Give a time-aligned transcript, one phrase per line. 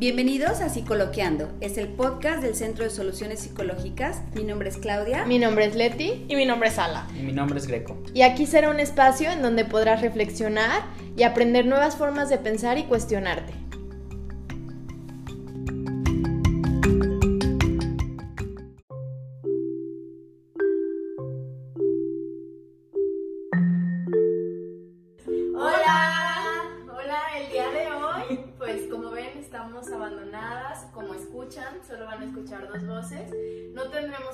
[0.00, 4.22] Bienvenidos a Psicoloqueando, es el podcast del Centro de Soluciones Psicológicas.
[4.34, 5.26] Mi nombre es Claudia.
[5.26, 6.24] Mi nombre es Leti.
[6.26, 7.06] Y mi nombre es Ala.
[7.14, 8.02] Y mi nombre es Greco.
[8.14, 10.84] Y aquí será un espacio en donde podrás reflexionar
[11.18, 13.52] y aprender nuevas formas de pensar y cuestionarte.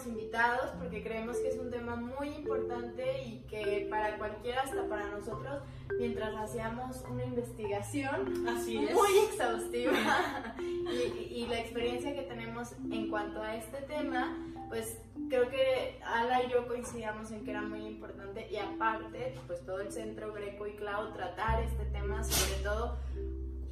[0.07, 5.09] Invitados porque creemos que es un tema muy importante y que para cualquiera, hasta para
[5.11, 5.63] nosotros,
[5.99, 9.95] mientras hacíamos una investigación Así muy exhaustiva
[10.61, 14.37] y, y la experiencia que tenemos en cuanto a este tema,
[14.69, 14.99] pues
[15.29, 19.81] creo que Ala y yo coincidíamos en que era muy importante y aparte, pues todo
[19.81, 22.99] el centro Greco y Clau tratar este tema, sobre todo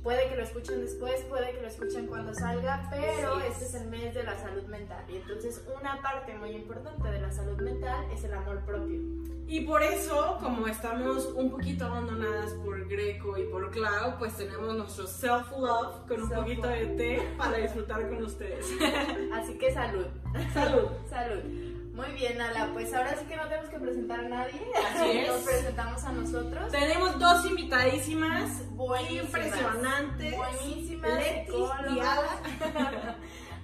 [0.05, 3.89] Puede que lo escuchen después, puede que lo escuchen cuando salga, pero este es el
[3.89, 5.03] mes de la salud mental.
[5.09, 9.01] Y entonces una parte muy importante de la salud mental es el amor propio.
[9.47, 14.77] Y por eso, como estamos un poquito abandonadas por Greco y por Clau, pues tenemos
[14.77, 18.67] nuestro self-love con un poquito de té para disfrutar con ustedes.
[19.33, 20.07] Así que salud.
[20.53, 20.89] Salud.
[21.09, 21.74] salud.
[21.95, 24.61] Muy bien, Ala, pues ahora sí que no tenemos que presentar a nadie.
[24.85, 25.29] Así es.
[25.29, 26.73] Nos presentamos a nosotros.
[26.73, 30.37] Tenemos dos invitadísimas buenísimas, impresionantes.
[30.37, 31.11] Buenísimas.
[31.15, 33.17] Leti y Ala.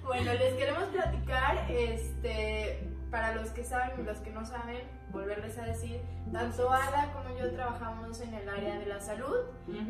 [0.05, 5.57] bueno, les queremos platicar, este, para los que saben y los que no saben, volverles
[5.57, 5.99] a decir,
[6.31, 9.35] tanto Ala como yo trabajamos en el área de la salud,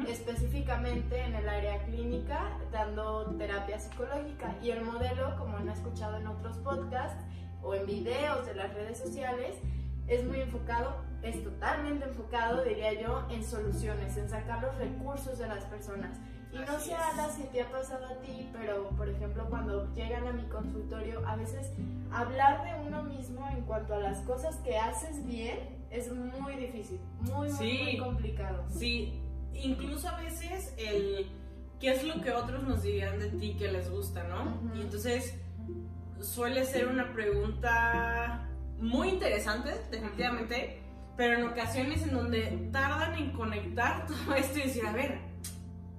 [0.08, 4.56] específicamente en el área clínica, dando terapia psicológica.
[4.64, 7.24] Y el modelo, como han escuchado en otros podcasts,
[7.64, 9.56] o en videos de las redes sociales,
[10.08, 15.48] es muy enfocado, es totalmente enfocado, diría yo, en soluciones, en sacar los recursos de
[15.48, 16.18] las personas.
[16.52, 20.28] Y no sé, Ana, si te ha pasado a ti, pero por ejemplo, cuando llegan
[20.28, 21.72] a mi consultorio, a veces
[22.12, 25.58] hablar de uno mismo en cuanto a las cosas que haces bien
[25.90, 28.66] es muy difícil, muy, muy, complicado.
[28.70, 29.22] Sí,
[29.54, 31.28] incluso a veces el
[31.80, 34.60] qué es lo que otros nos dirían de ti que les gusta, ¿no?
[34.76, 35.36] Y entonces
[36.22, 38.48] suele ser una pregunta
[38.80, 40.82] muy interesante, definitivamente,
[41.18, 45.20] pero en ocasiones en donde tardan en conectar todo esto y decir, a ver,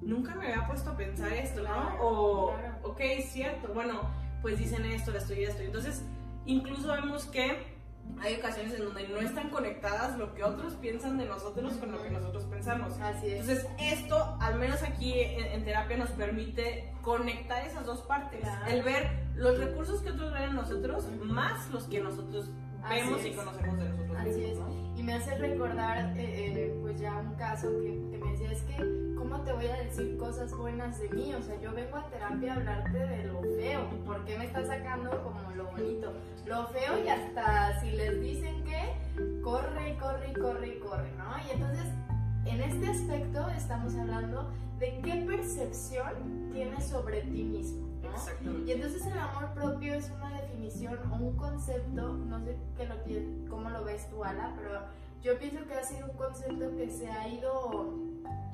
[0.00, 1.96] nunca me había puesto a pensar esto, ¿no?
[2.00, 4.10] O, ok, cierto, bueno,
[4.42, 5.62] pues dicen esto, esto y esto.
[5.62, 6.02] Entonces,
[6.44, 7.71] incluso vemos que
[8.20, 12.02] hay ocasiones en donde no están conectadas lo que otros piensan de nosotros con lo
[12.02, 12.92] que nosotros pensamos.
[13.00, 13.40] Así es.
[13.40, 18.46] Entonces, esto, al menos aquí en, terapia, nos permite conectar esas dos partes.
[18.68, 22.50] El ver los recursos que otros ven en nosotros, más los que nosotros
[22.88, 24.58] vemos y conocemos de nosotros Así es.
[25.02, 28.62] Y me hace recordar, eh, eh, pues ya un caso que, que, me decía, es
[28.62, 28.76] que,
[29.16, 31.34] ¿cómo te voy a decir cosas buenas de mí?
[31.34, 33.80] O sea, yo vengo a terapia a hablarte de lo feo.
[34.06, 36.12] ¿Por qué me estás sacando como lo bonito?
[36.46, 41.36] Lo feo y hasta si les dicen que corre corre corre corre, ¿no?
[41.48, 41.86] Y entonces,
[42.44, 47.91] en este aspecto estamos hablando de qué percepción tienes sobre ti mismo.
[48.40, 48.66] ¿No?
[48.66, 52.96] Y entonces el amor propio es una definición o un concepto, no sé qué lo,
[53.50, 54.80] cómo lo ves tú, Ala, pero
[55.22, 57.94] yo pienso que ha sido un concepto que se ha ido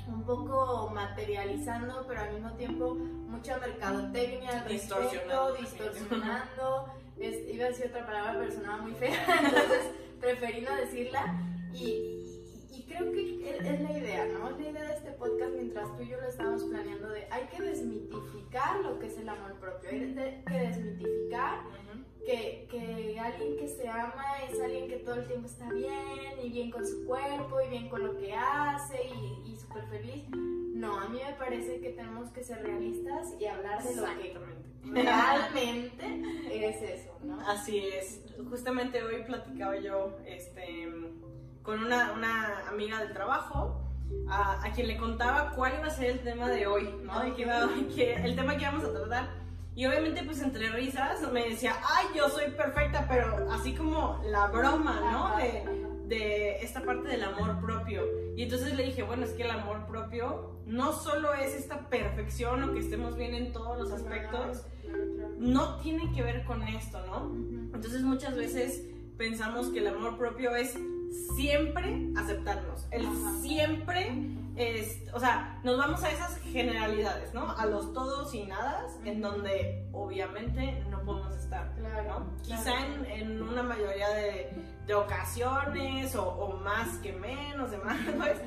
[0.07, 6.87] un poco materializando, pero al mismo tiempo mucha mercadotecnia al distorsionando, distorsionando.
[7.19, 9.91] iba a decir otra palabra, pero sonaba muy fea, entonces
[10.21, 11.43] preferí no decirla.
[11.73, 12.18] Y,
[12.99, 14.51] creo que es la idea, ¿no?
[14.51, 17.47] Es la idea de este podcast mientras tú y yo lo estamos planeando de hay
[17.47, 21.61] que desmitificar lo que es el amor propio, hay que desmitificar
[22.25, 26.51] que, que, alguien que se ama es alguien que todo el tiempo está bien y
[26.51, 30.25] bien con su cuerpo y bien con lo que hace y, y súper feliz.
[30.31, 34.37] No, a mí me parece que tenemos que ser realistas y hablar de lo que
[34.93, 36.23] realmente
[36.53, 37.41] es eso, ¿no?
[37.49, 38.23] Así es.
[38.51, 40.87] Justamente hoy platicaba yo, este
[41.69, 43.79] con una, una amiga del trabajo
[44.27, 47.29] a, a, quien le contaba cuál iba a ser el tema de hoy, ¿no?
[47.29, 49.29] Y que, iba, que el tema que íbamos a tratar.
[49.75, 54.47] Y obviamente, pues entre risas, me decía, ay, yo soy perfecta, pero así como la
[54.47, 55.37] broma, ¿no?
[55.37, 58.03] De, de esta parte del amor propio.
[58.35, 62.65] Y entonces le dije, bueno, es que el amor propio no solo es esta perfección
[62.65, 64.65] o que estemos bien en todos los aspectos,
[65.37, 67.31] no tiene que ver con esto, ¿no?
[67.75, 68.87] Entonces muchas veces
[69.19, 70.79] pensamos que el amor propio es
[71.37, 73.07] siempre aceptarnos, el
[73.41, 74.13] siempre,
[74.57, 77.51] es, o sea, nos vamos a esas generalidades, ¿no?
[77.57, 82.37] A los todos y nada, en donde obviamente no podemos estar, ¿no?
[82.43, 82.73] Quizá
[83.07, 84.51] en, una mayoría de,
[84.87, 88.39] de ocasiones o, o, más que menos, de más, pues,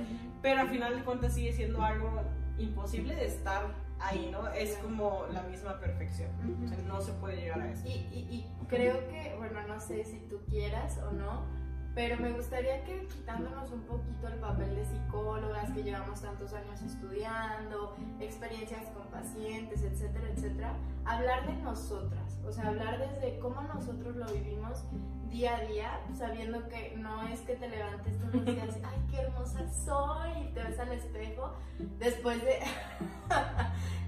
[0.41, 2.21] pero al final de cuentas sigue siendo algo
[2.57, 4.47] imposible de estar ahí, ¿no?
[4.49, 6.29] Es como la misma perfección.
[6.63, 7.85] O sea, no se puede llegar a eso.
[7.87, 11.45] Y, y, y creo que, bueno, no sé si tú quieras o no,
[11.93, 16.81] pero me gustaría que quitándonos un poquito el papel de psicólogas que llevamos tantos años
[16.81, 20.73] estudiando, experiencias con pacientes, etcétera, etcétera,
[21.05, 24.83] hablar de nosotras, o sea, hablar desde cómo nosotros lo vivimos
[25.31, 29.21] día a día, sabiendo que no es que te levantes todos los días, ay, qué
[29.21, 31.53] hermosa soy, y te ves al espejo,
[31.99, 32.59] después de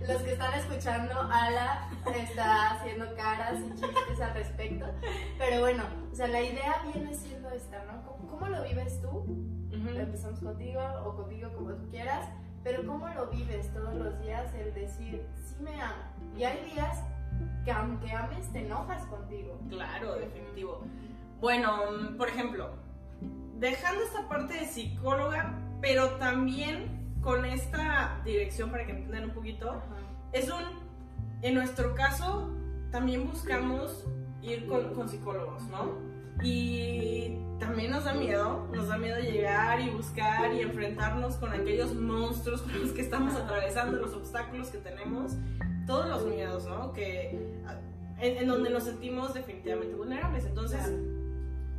[0.07, 4.85] los que están escuchando, Ala está haciendo caras y chistes al respecto,
[5.37, 7.42] pero bueno, o sea, la idea viene siendo
[7.85, 8.03] ¿no?
[8.05, 9.09] ¿Cómo, cómo lo vives tú?
[9.09, 9.89] Ujú.
[9.95, 12.27] Empezamos contigo o contigo como tú quieras,
[12.63, 16.03] pero ¿cómo lo vives todos los días el decir, sí me amo?
[16.37, 17.03] Y hay días
[17.63, 19.59] que aunque ames, te enojas contigo.
[19.69, 20.81] Claro, definitivo.
[21.39, 21.71] Bueno,
[22.17, 22.71] por ejemplo,
[23.59, 29.81] dejando esta parte de psicóloga, pero también con esta dirección para que entiendan un poquito,
[30.31, 30.63] es un,
[31.41, 32.49] en nuestro caso,
[32.91, 34.05] también buscamos
[34.41, 36.12] ir con, con psicólogos, ¿no?
[36.43, 41.95] Y también nos da miedo, nos da miedo llegar y buscar y enfrentarnos con aquellos
[41.95, 45.33] monstruos con los que estamos atravesando, los obstáculos que tenemos,
[45.87, 46.91] todos los miedos, ¿no?
[46.91, 47.61] Que,
[48.19, 50.45] en, en donde nos sentimos definitivamente vulnerables.
[50.45, 50.91] Entonces,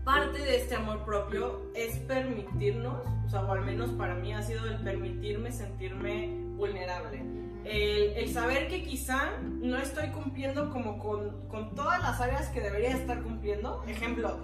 [0.04, 3.02] parte de este amor propio es permitirnos,
[3.32, 7.22] o al menos para mí ha sido el permitirme sentirme vulnerable.
[7.64, 12.60] El, el saber que quizá no estoy cumpliendo como con, con todas las áreas que
[12.60, 13.82] debería estar cumpliendo.
[13.88, 14.38] Ejemplo,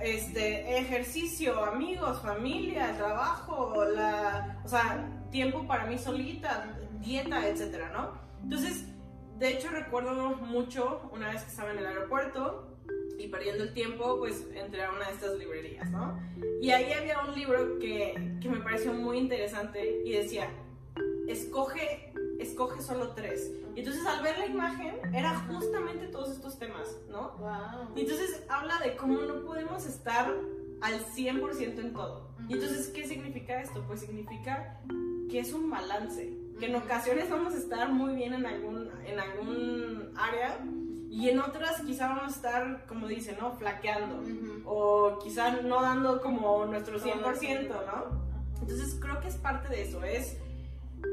[0.00, 8.12] este, ejercicio, amigos, familia, trabajo, la, o sea, tiempo para mí solita, dieta, etcétera, ¿no?
[8.44, 8.86] Entonces,
[9.38, 12.69] de hecho recuerdo mucho una vez que estaba en el aeropuerto
[13.20, 16.18] y perdiendo el tiempo, pues entré a una de estas librerías, ¿no?
[16.60, 20.48] Y ahí había un libro que, que me pareció muy interesante y decía,
[21.28, 23.50] escoge, escoge solo tres.
[23.74, 27.36] Y entonces al ver la imagen era justamente todos estos temas, ¿no?
[27.38, 27.96] Wow.
[27.96, 30.34] Y entonces habla de cómo no podemos estar
[30.80, 32.30] al 100% en todo.
[32.48, 33.84] Y entonces, ¿qué significa esto?
[33.86, 34.80] Pues significa
[35.30, 39.20] que es un balance, que en ocasiones vamos a estar muy bien en algún, en
[39.20, 40.58] algún área
[41.10, 43.52] y en otras quizá vamos a estar, como dice, ¿no?
[43.52, 44.22] Flaqueando
[44.64, 48.30] o quizá no dando como nuestro 100%, ¿no?
[48.62, 50.36] Entonces creo que es parte de eso, es...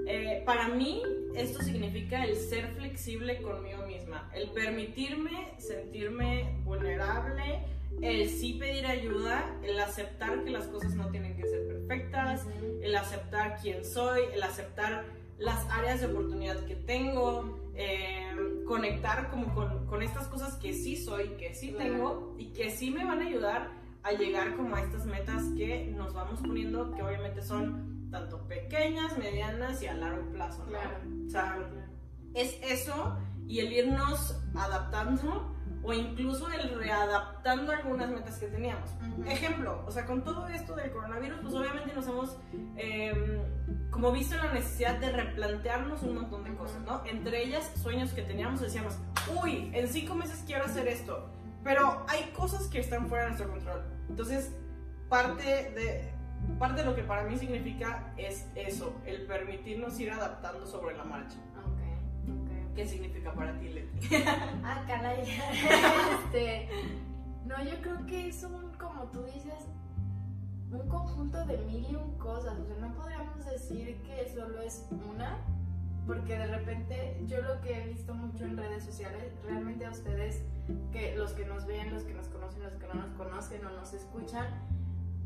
[0.05, 1.01] eh, para mí
[1.35, 7.63] esto significa el ser flexible conmigo misma, el permitirme sentirme vulnerable,
[8.01, 12.45] el sí pedir ayuda, el aceptar que las cosas no tienen que ser perfectas,
[12.81, 15.05] el aceptar quién soy, el aceptar
[15.39, 20.97] las áreas de oportunidad que tengo, eh, conectar como con, con estas cosas que sí
[20.97, 23.71] soy, que sí tengo y que sí me van a ayudar
[24.03, 29.17] a llegar como a estas metas que nos vamos poniendo, que obviamente son tanto pequeñas,
[29.17, 30.69] medianas y a largo plazo, ¿no?
[30.71, 30.97] Claro.
[31.25, 31.57] O sea,
[32.33, 35.55] es eso y el irnos adaptando
[35.87, 38.89] o incluso el readaptando algunas metas que teníamos.
[38.91, 39.23] Ujú.
[39.29, 42.37] Ejemplo, o sea, con todo esto del coronavirus, pues obviamente nos hemos
[42.75, 43.41] eh,
[43.89, 47.03] como visto la necesidad de replantearnos un montón de cosas, ¿no?
[47.05, 48.97] Entre ellas, sueños que teníamos, decíamos,
[49.41, 51.29] uy, en cinco meses quiero hacer esto,
[51.63, 53.81] pero hay cosas que están fuera de nuestro control.
[54.09, 54.51] Entonces,
[55.07, 56.11] parte de,
[56.59, 61.05] parte de lo que para mí significa es eso, el permitirnos ir adaptando sobre la
[61.05, 61.37] marcha.
[62.77, 64.15] ¿Qué significa para ti, Leti?
[64.63, 65.21] Ah, caray.
[66.23, 66.69] este,
[67.43, 69.65] no, yo creo que es un, como tú dices,
[70.69, 72.55] un conjunto de mil y un cosas.
[72.59, 75.39] O sea, no podríamos decir que solo es una,
[76.05, 80.43] porque de repente yo lo que he visto mucho en redes sociales, realmente a ustedes,
[80.91, 83.71] que los que nos ven, los que nos conocen, los que no nos conocen o
[83.71, 84.45] nos escuchan,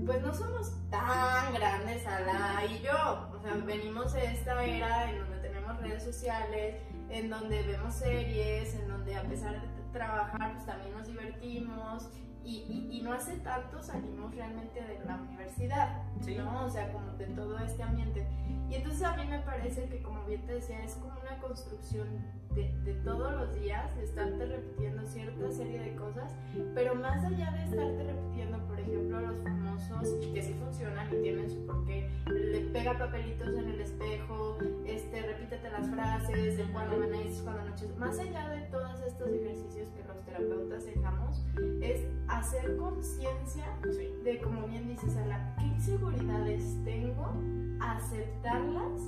[0.05, 3.29] pues no somos tan grandes, Ala y yo.
[3.35, 6.77] O sea, venimos de esta era en donde tenemos redes sociales,
[7.11, 12.09] en donde vemos series, en donde a pesar de trabajar, pues también nos divertimos.
[12.43, 16.35] Y, y- y no hace tanto salimos realmente de la universidad, Sí.
[16.35, 16.65] ¿no?
[16.65, 18.27] O sea, como de todo este ambiente.
[18.67, 22.07] Y entonces a mí me parece que, como bien te decía, es como una construcción
[22.55, 26.31] de, de todos los días, de estarte repitiendo cierta serie de cosas,
[26.75, 31.49] pero más allá de estarte repitiendo, por ejemplo, los famosos que sí funcionan y tienen
[31.49, 37.41] su porqué, le pega papelitos en el espejo, este, repítete las frases, de cuando amaneces,
[37.41, 41.43] cuando anocheces, más allá de todos estos ejercicios que los terapeutas dejamos,
[41.81, 44.09] es hacer conciencia Sí.
[44.23, 47.33] de, como bien dices, Ala, qué inseguridades tengo,
[47.81, 49.01] aceptarlas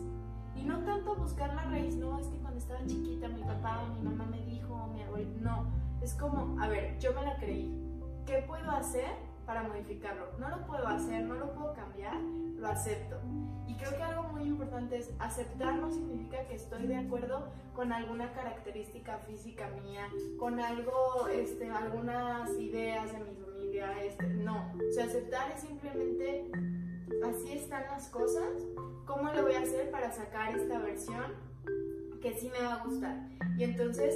[2.74, 6.68] estaba chiquita mi papá o mi mamá me dijo, mi abuelo, no, es como, a
[6.68, 7.72] ver, yo me la creí,
[8.26, 10.28] ¿qué puedo hacer para modificarlo.
[10.40, 13.20] No lo puedo hacer, no lo puedo cambiar, lo acepto.
[13.68, 17.92] Y creo que algo muy importante es aceptar no significa que estoy de acuerdo con
[17.92, 20.08] alguna característica física mía,
[20.40, 24.72] con algo, este, algunas ideas de mi familia, este, no.
[24.76, 26.50] O sea, aceptar es simplemente
[27.26, 28.50] así están las cosas,
[29.06, 31.53] ¿cómo le voy a hacer para sacar esta versión
[32.24, 33.18] que sí me va a gustar?
[33.58, 34.16] Y entonces,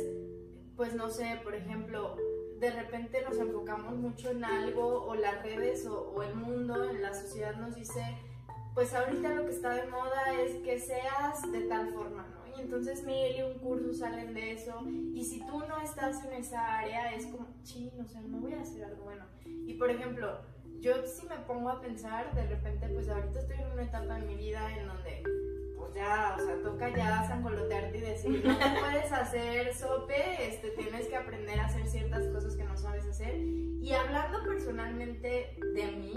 [0.77, 2.15] pues no sé, por ejemplo,
[2.57, 7.13] de repente nos enfocamos mucho en algo o las redes o, el mundo, en la
[7.13, 8.01] sociedad nos dice,
[8.73, 12.57] pues ahorita lo que está de moda es que seas de tal forma, ¿no?
[12.57, 14.81] Y entonces mil y un curso salen de eso.
[15.13, 18.53] Y si tú no estás en esa área, es como, ching, o sea, no voy
[18.53, 19.25] a hacer algo bueno.
[19.45, 20.39] Y por ejemplo,
[20.79, 24.25] yo si me pongo a pensar, de repente, pues ahorita estoy en una etapa de
[24.25, 25.23] mi vida en donde,
[25.97, 31.15] ya, o sea, toca ya sangolotearte y decir, no puedes hacer sope, este, tienes que
[31.15, 33.35] aprender a hacer ciertas cosas que no sabes hacer.
[33.37, 36.13] Y hablando personalmente de mí,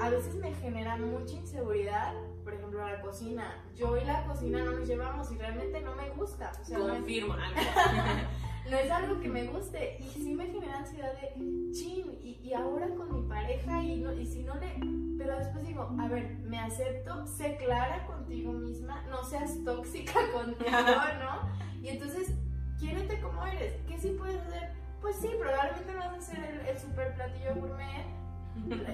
[0.00, 2.14] a veces me genera mucha inseguridad,
[2.44, 3.64] por ejemplo, la cocina.
[3.76, 6.52] Yo y la cocina no nos llevamos y realmente no me gusta.
[6.60, 7.34] O sea, no es- Confirmo.
[8.68, 11.32] no es algo que me guste y sí me genera ansiedad de
[11.72, 14.68] chin y, y ahora con mi pareja y, no, y si no le
[15.18, 20.70] pero después digo a ver me acepto sé clara contigo misma no seas tóxica contigo
[20.70, 21.48] no
[21.82, 22.32] y entonces
[22.78, 24.70] quiérete como eres ¿qué sí puedes hacer?
[25.00, 28.19] pues sí probablemente vas a hacer el, el super platillo gourmet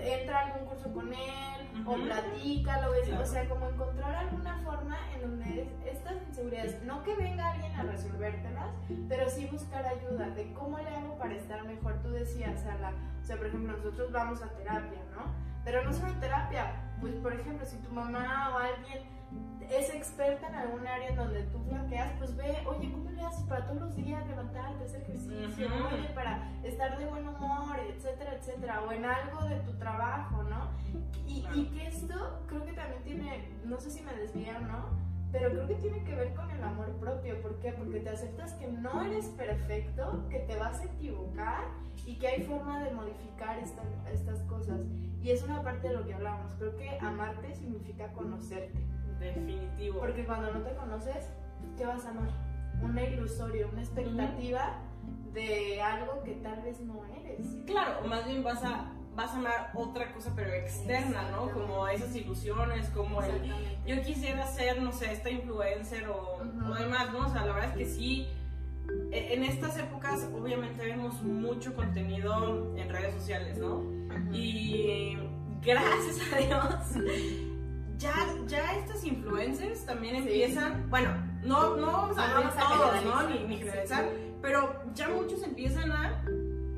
[0.04, 2.02] entra a algún curso con él o Ujú.
[2.04, 3.22] platícalo, ves, Claro.
[3.22, 7.72] o sea, como encontrar alguna forma en donde es- estas inseguridades, no que venga alguien
[7.74, 8.68] a resolvértelas,
[9.08, 11.94] pero sí buscar ayuda de cómo le hago para estar mejor.
[12.02, 15.22] Tú decías, Ala, o sea, por ejemplo, nosotros vamos a terapia, ¿no?
[15.64, 19.02] Pero no solo terapia, pues por ejemplo, si tu mamá o alguien
[19.70, 23.42] es experta en algún área en donde tú flaqueas, pues ve, oye, ¿cómo le haces
[23.44, 25.66] para todos los días levantarte, hacer ejercicio?
[25.66, 25.94] Ujú.
[25.94, 30.70] Oye, para estar de buen humor, etcétera, etcétera, o en algo de tu trabajo, ¿no?
[31.26, 35.06] Y, y que esto creo que también tiene, no sé si me desvía o no,
[35.32, 37.42] pero creo que tiene que ver con el amor propio.
[37.42, 37.72] ¿Por qué?
[37.72, 41.64] Porque te aceptas que no eres perfecto, que te vas a equivocar
[42.06, 44.80] y que hay forma de modificar esta- estas cosas.
[45.20, 46.54] Y es una parte de lo que hablábamos.
[46.54, 48.86] Creo que amarte significa conocerte.
[49.20, 50.00] Definitivo.
[50.00, 51.28] Porque cuando no te conoces,
[51.76, 52.28] ¿qué vas a amar?
[52.82, 54.78] Una ilusoria, una expectativa
[55.32, 57.46] de algo que tal vez no eres.
[57.66, 61.50] Claro, o más bien vas a, vas a amar otra cosa, pero externa, ¿no?
[61.52, 63.52] Como esas ilusiones, como el
[63.86, 66.72] yo quisiera ser, no sé, esta influencer o, Ujú.
[66.72, 67.26] o demás, ¿no?
[67.26, 68.28] O sea, la verdad es que sí,
[69.12, 73.82] e- en estas épocas obviamente vemos mucho contenido en redes sociales, ¿no?
[74.32, 75.16] Y
[75.62, 77.04] gracias a Dios,
[77.98, 78.12] ya,
[78.46, 81.10] ya estas influencers también empiezan, bueno,
[81.42, 83.28] no, no vamos a hablar todos, ¿no?
[83.28, 84.08] Ni, ni generalizar,
[84.42, 86.22] pero ya muchos empiezan a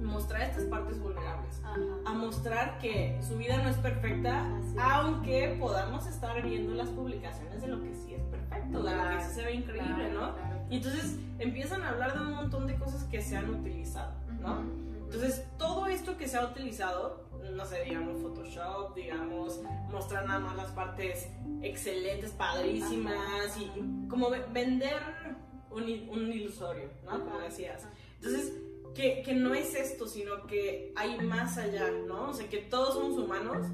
[0.02, 1.76] mostrar estas partes vulnerables Ajá.
[2.06, 4.78] a mostrar que su vida no es perfecta, Así es.
[4.78, 9.24] aunque podamos estar viendo las publicaciones de lo que sí es perfecto, de lo que
[9.24, 10.34] sí se ve increíble, Claro, ¿no?
[10.34, 10.56] claro.
[10.70, 14.62] Y entonces empiezan a hablar de un montón de cosas que se han utilizado, ¿no?
[15.10, 17.24] Entonces, todo esto que se ha utilizado,
[17.54, 19.60] no sé, digamos Photoshop, digamos,
[19.90, 21.28] mostrar nada más las partes
[21.62, 25.00] excelentes, padrísimas, y como ve- vender
[25.70, 27.24] un, un ilusorio, ¿no?
[27.24, 27.86] Como decías.
[28.16, 28.52] Entonces,
[28.94, 32.28] que, que no es esto, sino que hay más allá, ¿no?
[32.30, 33.66] O sea, que todos somos humanos,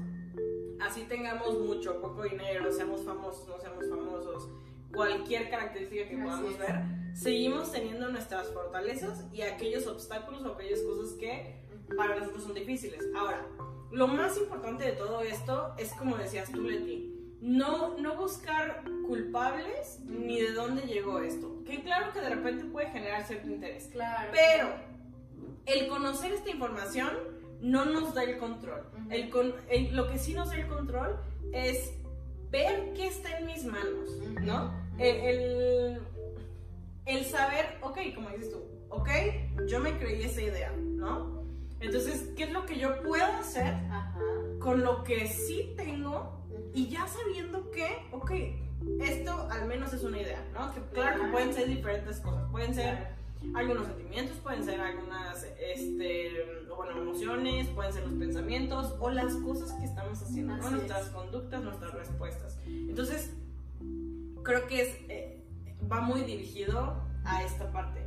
[0.81, 4.47] así tengamos mucho, poco dinero, seamos famosos, no seamos famosos,
[4.95, 6.81] cualquier característica que Así podamos ver,
[7.13, 11.55] seguimos teniendo nuestras fortalezas y aquellos obstáculos o aquellas cosas que
[11.95, 13.03] para nosotros son difíciles.
[13.15, 13.45] Ahora,
[13.91, 17.11] lo más importante de todo esto es como decías tú, Leti,
[17.41, 21.63] no, no buscar culpables ni de dónde llegó esto.
[21.65, 23.87] Que claro que de repente puede generar cierto interés.
[23.91, 24.31] Claro.
[24.33, 24.69] Pero
[25.67, 27.11] el conocer esta información
[27.61, 28.81] no nos da el control.
[28.93, 29.11] Ujú.
[29.11, 31.17] El con- el- lo que sí nos da el control
[31.53, 31.93] es
[32.51, 34.09] ver qué está en mis manos,
[34.41, 34.73] ¿no?
[34.97, 36.01] El, el,
[37.05, 39.09] el saber, ok, como dices tú, ok,
[39.67, 41.43] yo me creí esa idea, ¿no?
[41.79, 44.15] Entonces, ¿qué es lo que yo puedo hacer Ajá.
[44.59, 46.41] con lo que sí tengo
[46.73, 48.31] y ya sabiendo que, ok,
[49.01, 50.73] esto al menos es una idea, ¿no?
[50.73, 53.15] Que claro que pueden ser diferentes cosas, pueden ser
[53.53, 59.71] algunos sentimientos, pueden ser algunas, este, bueno, emociones, pueden ser los pensamientos o las cosas
[59.73, 60.71] que estamos haciendo, ¿no?
[60.71, 61.09] Nuestras es.
[61.09, 62.57] conductas, nuestras respuestas.
[62.65, 63.33] Entonces,
[64.45, 65.43] creo que es, eh,
[65.91, 68.05] va muy dirigido a esta parte.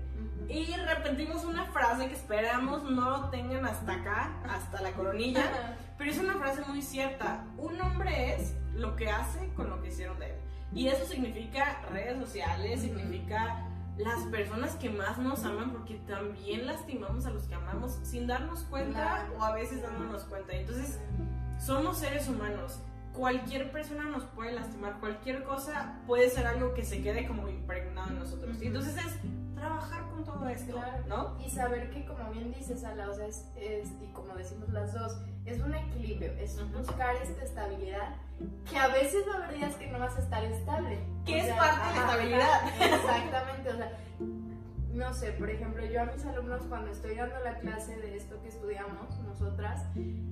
[0.48, 6.10] Y repetimos una frase que esperamos no lo tengan hasta acá, hasta la coronilla, pero
[6.10, 7.44] es una frase muy cierta.
[7.58, 10.36] Un hombre es lo que hace con lo que hicieron de él.
[10.72, 13.66] Y eso significa redes sociales, significa
[13.98, 18.62] las personas que más nos aman porque también lastimamos a los que amamos sin darnos
[18.64, 18.92] cuenta
[19.26, 19.34] Claro.
[19.38, 20.52] o a veces dándonos cuenta.
[20.54, 20.98] Entonces,
[21.58, 22.80] somos seres humanos.
[23.18, 28.10] Cualquier persona nos puede lastimar, cualquier cosa puede ser algo que se quede como impregnado
[28.10, 28.62] en nosotros.
[28.62, 29.18] Y entonces es
[29.56, 31.02] trabajar con todo esto, Claro.
[31.08, 31.36] ¿no?
[31.44, 34.92] Y saber que, como bien dices, Ala, o sea, es, es- y como decimos las
[34.94, 38.14] dos, es un equilibrio, es buscar esta estabilidad,
[38.70, 41.00] que a veces va a haber días que no vas a estar estable.
[41.26, 42.60] Que es sea, parte de la estabilidad.
[42.94, 43.92] Exactamente, o sea,
[44.98, 48.40] no sé, por ejemplo, yo a mis alumnos cuando estoy dando la clase de esto
[48.42, 49.84] que estudiamos nosotras,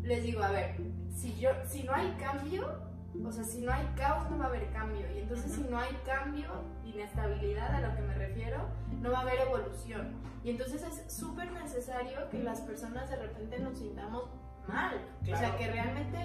[0.02, 0.76] les digo, a ver,
[1.14, 2.80] si yo, si no hay cambio,
[3.24, 5.78] o sea, si no hay caos no va a haber cambio, y entonces si no
[5.78, 6.48] hay cambio,
[6.84, 8.58] inestabilidad a lo que me refiero,
[9.00, 10.12] no va a haber evolución.
[10.44, 14.24] Y entonces es súper necesario que las personas de repente nos sintamos
[14.68, 14.94] mal.
[15.22, 16.18] O sea, que realmente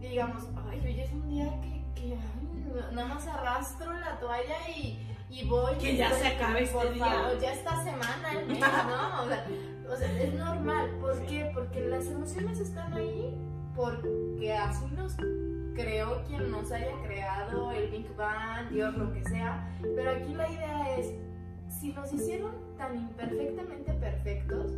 [0.00, 4.68] digamos, ay, hoy es un día que, que ay, no- nada más arrastro la toalla
[4.68, 4.98] y,
[5.30, 5.74] y voy.
[5.78, 7.04] Que ya voy, se acabe este por día.
[7.06, 9.22] favor, ya esta semana, el mes, ¿no?
[9.22, 9.46] O sea,
[9.92, 10.90] o sea, es normal.
[11.00, 11.26] ¿Por Sí.
[11.28, 11.50] qué?
[11.54, 13.34] Porque las emociones están ahí
[13.74, 15.16] porque así nos
[15.74, 19.68] creó quien nos haya creado, el Big Bang, Dios, lo que sea.
[19.82, 21.12] Pero aquí la idea es,
[21.68, 24.70] si nos hicieron tan imperfectamente perfectos,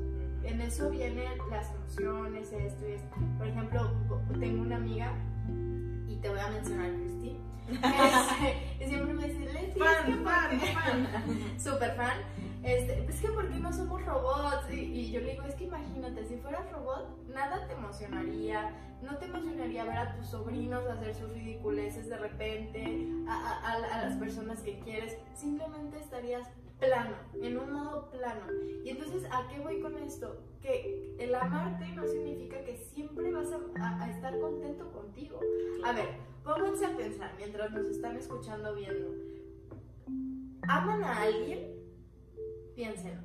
[0.43, 3.17] en eso vienen las emociones, esto y esto.
[3.37, 3.91] Por ejemplo,
[4.41, 5.13] tengo una amiga,
[6.09, 7.36] y te voy a mencionar, Cristi,
[8.79, 11.09] que siempre me dice, Leti, Fan, ¿por fan, qué?" fan.
[11.59, 12.19] super fan.
[12.63, 14.71] Este, es que ¿por qué no somos robots?
[14.73, 18.73] Y, y yo le digo, es que imagínate, si fueras robot, nada te emocionaría.
[19.03, 23.99] No te emocionaría ver a tus sobrinos hacer sus ridiculeces de repente, a, a- a-
[24.01, 25.17] a las personas que quieres.
[25.35, 26.49] Simplemente estarías
[26.81, 28.47] plano, en un modo plano.
[28.85, 30.43] Y entonces, ¿a qué voy con esto?
[30.61, 35.39] Que el amarte no significa que siempre vas a, a- a estar contento contigo.
[35.85, 36.09] A ver,
[36.47, 39.11] pónganse a pensar mientras nos están escuchando viendo.
[40.69, 41.77] ¿Aman a alguien?
[42.75, 43.23] Piénsenlo.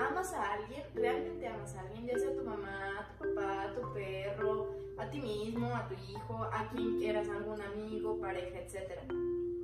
[0.00, 0.82] ¿Amas a alguien?
[0.94, 2.06] ¿Realmente amas a alguien?
[2.06, 6.68] Ya sea tu mamá, tu papá, tu perro, a ti mismo, a tu hijo, a
[6.70, 9.00] quien quieras, algún amigo, pareja, etc.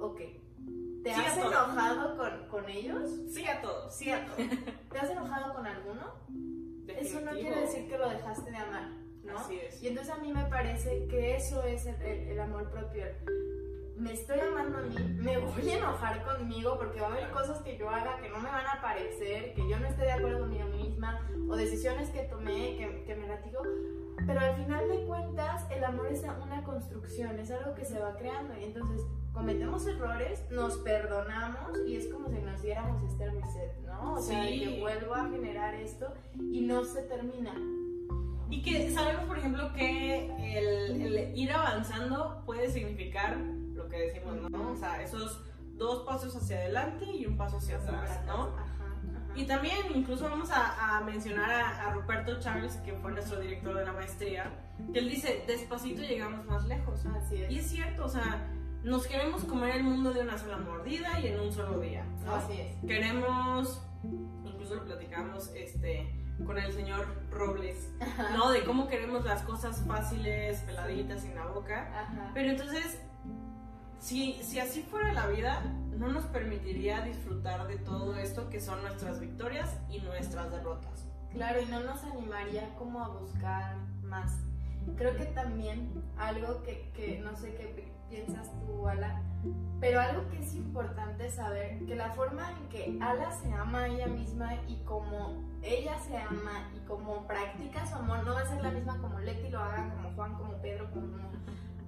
[0.00, 0.20] Ok.
[1.02, 3.10] ¿Te Sí, a has enojado con, con ellos?
[3.28, 3.94] Sí a todos.
[3.94, 4.38] Sí, a todos.
[4.92, 6.14] ¿Te has enojado con alguno?
[6.86, 8.90] Eso no quiere decir que lo dejaste de amar,
[9.24, 9.38] ¿no?
[9.38, 9.82] Así es.
[9.82, 13.04] Y entonces a mí me parece que eso es el, el- el amor propio.
[13.96, 17.58] Me estoy amando a mí, me voy a enojar conmigo porque va a haber cosas
[17.60, 20.40] que yo haga que no me van a parecer, que yo no esté de acuerdo
[20.40, 23.60] conmigo misma, o decisiones que tomé que, que me latigo.
[24.26, 28.16] Pero al final de cuentas, el amor es una construcción, es algo que se va
[28.16, 28.56] creando.
[28.58, 29.02] Y entonces
[29.34, 34.14] cometemos errores, nos perdonamos y es como si nos diéramos este reset, ¿no?
[34.14, 34.60] O sea, Sí.
[34.60, 37.52] que vuelvo a generar esto y no se termina.
[38.50, 40.26] Y que sabemos, por ejemplo, que
[40.58, 44.72] el, el ir avanzando puede significar lo que decimos, ¿no?
[44.72, 45.40] O sea, esos
[45.76, 48.50] dos pasos hacia adelante y un paso hacia atrás, ¿no?
[49.36, 53.76] Y también incluso vamos a, a mencionar a, a Ruperto Charles, que fue nuestro director
[53.76, 54.50] de la maestría,
[54.92, 57.06] que él dice, despacito llegamos más lejos.
[57.06, 57.50] Así es.
[57.50, 58.46] Y es cierto, o sea,
[58.82, 62.34] nos queremos comer el mundo de una sola mordida y en un solo día, ¿no?
[62.34, 62.76] Así es.
[62.86, 63.80] Queremos,
[64.44, 66.12] incluso lo platicamos este,
[66.44, 67.90] con el señor Robles,
[68.32, 68.50] ¿no?
[68.50, 71.88] De cómo queremos las cosas fáciles, peladitas en la boca.
[72.02, 72.30] Ajá.
[72.34, 73.00] Pero entonces,
[73.98, 75.62] si, si así fuera la vida,
[75.96, 81.06] no nos permitiría disfrutar de todo esto que son nuestras victorias y nuestras derrotas.
[81.32, 84.32] Claro, y no nos animaría como a buscar más.
[84.96, 89.22] Creo que también algo que, que no sé qué pi- piensas tú, Ala,
[89.80, 93.86] pero algo que es importante saber, que la forma en que Ala se ama a
[93.88, 98.46] ella misma y como ella se ama y como practica su amor, no va a
[98.46, 101.30] ser la misma como Leti lo haga, como Juan, como Pedro, como,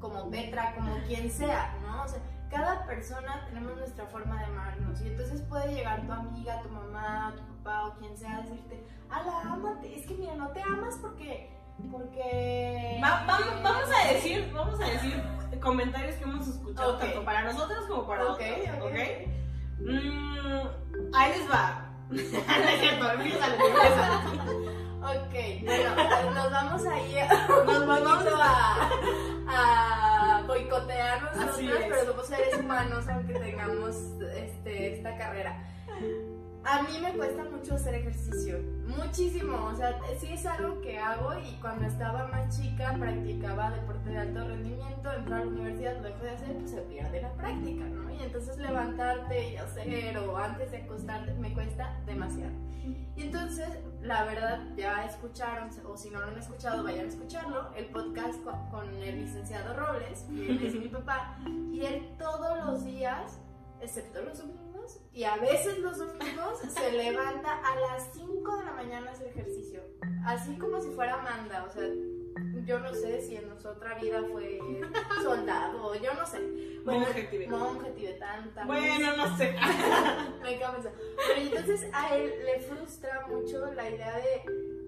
[0.00, 2.02] como Petra, como quien sea, ¿no?
[2.04, 6.62] O sea, cada persona tenemos nuestra forma de amarnos y entonces puede llegar tu amiga,
[6.62, 10.48] tu mamá, tu papá o quien sea a decirte, ala, ámate, es que mira, no
[10.48, 11.50] te amas porque,
[11.90, 12.98] porque...
[13.02, 15.22] Va- vamos, vamos a decir, vamos a decir
[15.60, 18.84] comentarios que hemos escuchado tanto para nosotros como para Ok, otros, ok.
[18.84, 18.98] ¿ok?
[19.78, 21.88] Mm, ahí les va.
[22.12, 23.06] No es cierto.
[25.02, 27.24] Ok, bueno, nos vamos a ir
[27.66, 28.88] Nos vamos a,
[29.48, 33.96] a boicotear nosotros, pero somos seres humanos aunque tengamos
[34.36, 35.58] este, esta carrera.
[36.64, 41.34] A mí me cuesta mucho hacer ejercicio, muchísimo, o sea, sí es algo que hago
[41.38, 46.02] y cuando estaba más chica practicaba deporte de alto rendimiento, entro a la universidad, lo
[46.04, 48.08] dejo de hacer, pues se pierde la práctica, ¿no?
[48.10, 52.52] Y entonces levantarte y hacer o antes de acostarte me cuesta demasiado.
[53.16, 53.68] Y entonces,
[54.00, 58.40] la verdad, ya escucharon, o si no lo han escuchado, vayan a escucharlo, el podcast
[58.70, 61.38] con, el licenciado Robles, que es mi papá,
[61.72, 63.40] y él todos los días,
[63.80, 64.61] excepto los domingos,
[65.14, 69.28] y a veces los domingos se levanta a las 5 de la mañana a hacer
[69.28, 69.82] ejercicio.
[70.24, 71.86] Así como si fuera Amanda, o sea,
[72.64, 74.60] yo no sé si en nuestra vida fue
[75.22, 76.40] soldado, yo no sé.
[76.84, 77.58] Monje tibetano.
[77.58, 78.50] Monje tibetano.
[78.66, 79.52] Bueno, no sé.
[80.42, 80.92] Me pensar.
[81.26, 84.81] Pero entonces a él le frustra mucho la idea de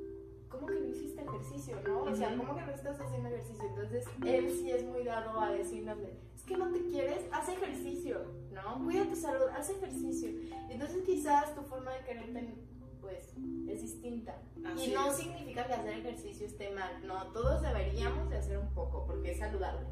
[1.44, 2.02] ejercicio, no?
[2.02, 2.36] O sea.
[2.36, 3.64] ¿cómo que no estás haciendo ejercicio?
[3.68, 7.48] Entonces él sí es muy dado a decirnos de, es que no te quieres, haz
[7.48, 8.20] ejercicio,
[8.52, 8.84] ¿no?
[8.84, 10.30] Cuida tu salud, haz ejercicio.
[10.68, 12.54] Entonces quizás tu forma de quererte
[13.00, 13.34] pues
[13.68, 14.40] es distinta.
[14.64, 15.16] Así y no es.
[15.16, 19.38] significa que hacer ejercicio esté mal, no, todos deberíamos de hacer un poco porque es
[19.38, 19.86] saludable.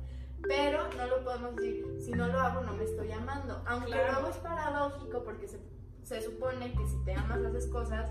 [0.49, 3.63] Pero no lo podemos decir, si no lo hago no me estoy amando.
[3.67, 4.13] Aunque Claro.
[4.15, 5.59] luego es paradójico porque se,
[6.03, 8.11] se supone que si te amas haces cosas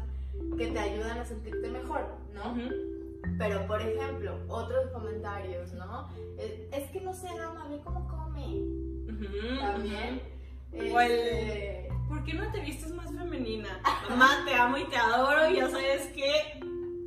[0.57, 2.51] que te ayudan a sentirte mejor, ¿no?
[2.51, 3.00] Ujú.
[3.37, 6.07] Pero por ejemplo, otros comentarios, ¿no?
[6.37, 8.61] Es, es que no se ama, ve cómo come.
[9.59, 10.21] También.
[10.93, 13.79] O el- Este, ¿Por qué no te vistes más femenina?
[14.09, 16.59] Mamá, te amo y te adoro y ya sabes que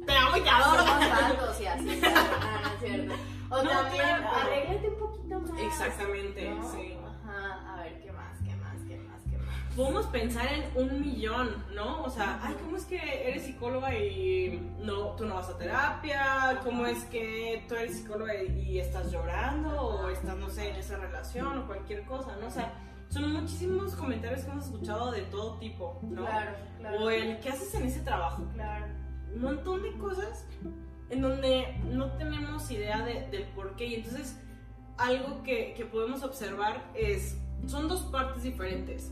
[0.07, 0.83] te amo y te adoro.
[0.85, 1.85] somos falsos y así.
[1.85, 1.91] No,
[2.61, 3.15] no es cierto.
[3.51, 4.29] O No, también, claro.
[4.37, 5.61] arréglate un poquito más.
[5.61, 6.73] Exactamente, ¿no?
[6.73, 6.97] sí.
[9.77, 12.03] Podemos pensar en un millón, ¿no?
[12.05, 12.97] O sea, ay, ¿cómo es que
[13.29, 16.61] eres psicóloga y no, tú no vas a terapia?
[16.63, 19.71] ¿Cómo es que tú eres psicóloga y, estás llorando?
[19.81, 22.47] O estás, no sé, en esa relación o cualquier cosa, ¿no?
[22.47, 22.73] O sea,
[23.09, 26.25] son muchísimos comentarios que hemos escuchado de todo tipo, ¿no?
[26.25, 27.03] Claro, claro.
[27.05, 28.45] O el, ¿qué haces en ese trabajo?
[28.55, 28.87] Claro.
[29.35, 30.47] un montón de cosas
[31.11, 33.87] en donde no tenemos idea de- del por qué.
[33.87, 34.39] Y entonces,
[34.99, 39.11] algo que, que podemos observar es, son dos partes diferentes.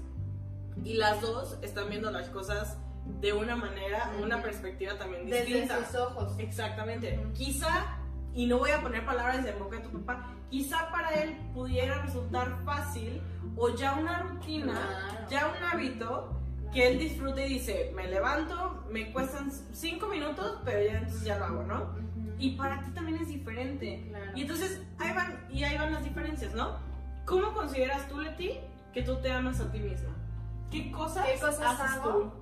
[0.84, 2.76] Y las dos están viendo las cosas
[3.20, 5.84] de una manera, una perspectiva también Desde distinta.
[5.86, 6.34] sus ojos.
[6.38, 7.18] Exactamente.
[7.18, 7.32] Ujú.
[7.32, 7.98] Quizá,
[8.34, 12.02] y no voy a poner palabras de boca de tu papá, quizá para él pudiera
[12.02, 13.20] resultar fácil
[13.56, 15.28] o ya una rutina, Claro.
[15.30, 16.38] ya un hábito
[16.72, 21.38] que él disfrute y dice, me levanto, me cuestan cinco minutos, pero ya entonces ya
[21.38, 21.82] lo hago, ¿no?
[21.82, 22.34] Ujú.
[22.38, 24.06] Y para ti también es diferente.
[24.08, 24.32] Claro.
[24.34, 26.78] Y entonces ahí van, y ahí van las diferencias, ¿no?
[27.26, 28.58] ¿Cómo consideras tú, Leti,
[28.94, 30.16] que tú te amas a ti misma?
[30.72, 32.12] ¿Qué cosas, ¿Qué cosas haces hago?
[32.12, 32.32] tú?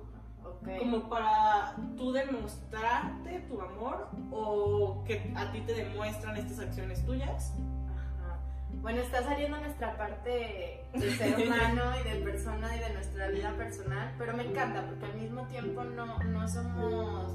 [0.79, 7.53] Como para tú demostrarte tu amor o que a ti te demuestran estas acciones tuyas.
[8.21, 8.39] Ajá.
[8.81, 13.51] Bueno, está saliendo nuestra parte de ser humano y de persona y de nuestra vida
[13.57, 17.33] personal, pero me encanta porque al mismo tiempo no, no somos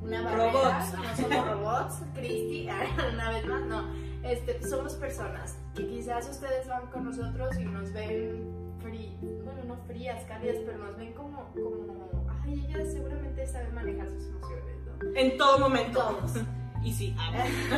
[0.00, 0.94] una barrera, Robots.
[0.94, 2.68] no somos robots, Cristi,
[3.12, 7.92] una vez más, no, este, somos personas que quizás ustedes van con nosotros y nos
[7.92, 9.14] ven frías,
[9.44, 12.10] bueno, no frías, cálidas, pero nos ven como, como,
[12.42, 14.92] ay, ella seguramente sabe manejar sus emociones, ¿no?
[15.16, 16.00] En todo momento.
[16.00, 16.32] Todos.
[16.82, 17.14] Y sí.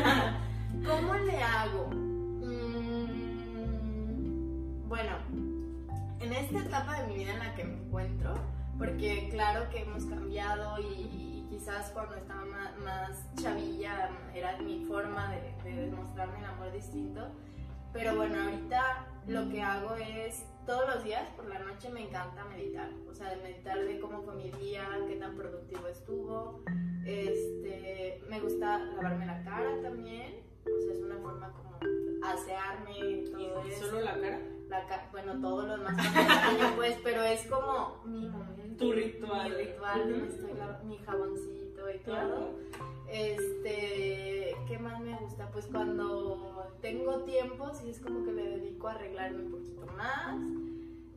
[0.86, 1.88] ¿Cómo le hago?
[1.88, 3.08] Mm,
[4.88, 5.16] bueno,
[6.20, 8.34] en esta etapa de mi vida en la que me encuentro,
[8.78, 14.84] porque claro que hemos cambiado y, y quizás cuando estaba más, más chavilla era mi
[14.84, 17.26] forma de, de demostrarme el amor distinto,
[17.92, 22.44] pero bueno, ahorita lo que hago es todos los días por la noche me encanta
[22.44, 26.62] meditar, o sea, de meditar de cómo fue mi día, qué tan productivo estuvo,
[27.04, 31.78] este, me gusta lavarme la cara también, o sea, es una forma como
[32.24, 33.86] asearme, todo ¿Y eso.
[33.86, 34.40] solo la cara?
[34.68, 38.84] La ca- bueno, todo lo demás también, pues, pero es como mi momento.
[38.86, 39.50] Tu ritual.
[39.50, 40.32] Mi ritual, de me Ujú.
[40.34, 42.14] estoy la- mi jaboncito y todo.
[42.14, 42.54] Claro.
[43.12, 45.50] Este, ¿qué más me gusta?
[45.50, 50.36] Pues cuando tengo tiempo, sí es como que le dedico a arreglarme un poquito más.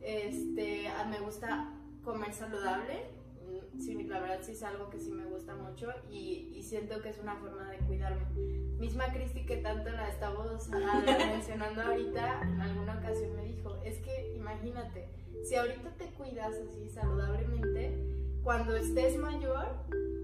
[0.02, 1.72] Este, a- me gusta
[2.04, 2.94] comer saludable.
[3.42, 7.00] Mm, Sí, la verdad sí es algo que sí me gusta mucho y, y siento
[7.02, 8.24] que es una forma de cuidarme.
[8.78, 13.98] Misma Cristi que tanto la estamos ah, mencionando ahorita, en alguna ocasión me dijo, es
[13.98, 15.08] que imagínate,
[15.44, 17.96] si ahorita te cuidas así saludablemente,
[18.46, 19.66] cuando estés mayor,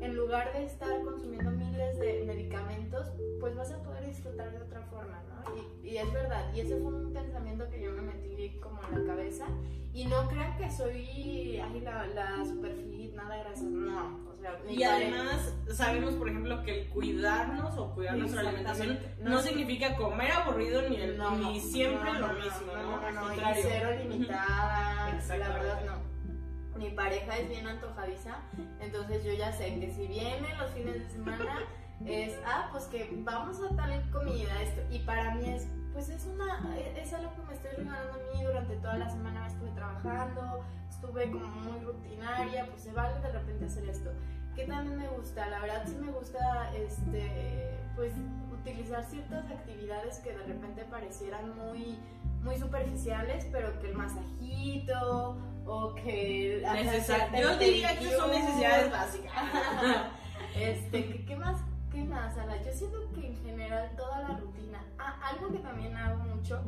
[0.01, 3.09] en lugar de estar consumiendo miles de medicamentos,
[3.41, 5.53] pues vas a poder disfrutar de otra forma, ¿no?
[5.83, 9.01] Y, y es verdad, y ese fue un pensamiento que yo me metí como en
[9.01, 9.47] la cabeza.
[9.93, 14.21] Y no crean que soy ay, la, la super fit, nada grasa, no.
[14.33, 19.01] O sea, mi Y además sabemos, por ejemplo, que el cuidarnos o cuidar nuestra alimentación
[19.21, 19.43] no, No.
[19.43, 22.83] significa comer aburrido ni, el, No, ni siempre no, lo mismo, ¿no?
[22.83, 23.65] No, no, Al no, y contrario.
[23.69, 26.12] cero limitada, la verdad no.
[26.83, 28.41] Mi pareja es bien antojadiza,
[28.81, 31.61] entonces yo ya sé que si viene los fines de semana
[32.05, 36.27] es, ah, pues que vamos a tal comida, esto, y para mí es, pues es
[36.27, 40.65] una, es algo que me estoy regalando a mí durante toda la semana, estuve trabajando,
[40.91, 44.11] estuve como muy rutinaria, pues se vale de repente hacer esto.
[44.55, 45.49] ¿qué también me gusta?
[45.49, 48.13] La verdad sí me gusta, este, pues,
[48.53, 51.99] utilizar ciertas actividades que de repente parecieran muy,
[52.43, 56.63] muy superficiales, pero que el masajito o que...
[56.75, 59.33] Necesar Yo diría que son necesidades básicas.
[60.57, 61.61] este, ¿qué, ¿qué, más?
[61.91, 62.63] ¿Qué más, Ala?
[62.63, 66.63] Yo siento que en general toda la rutina, ah, algo que también hago mucho,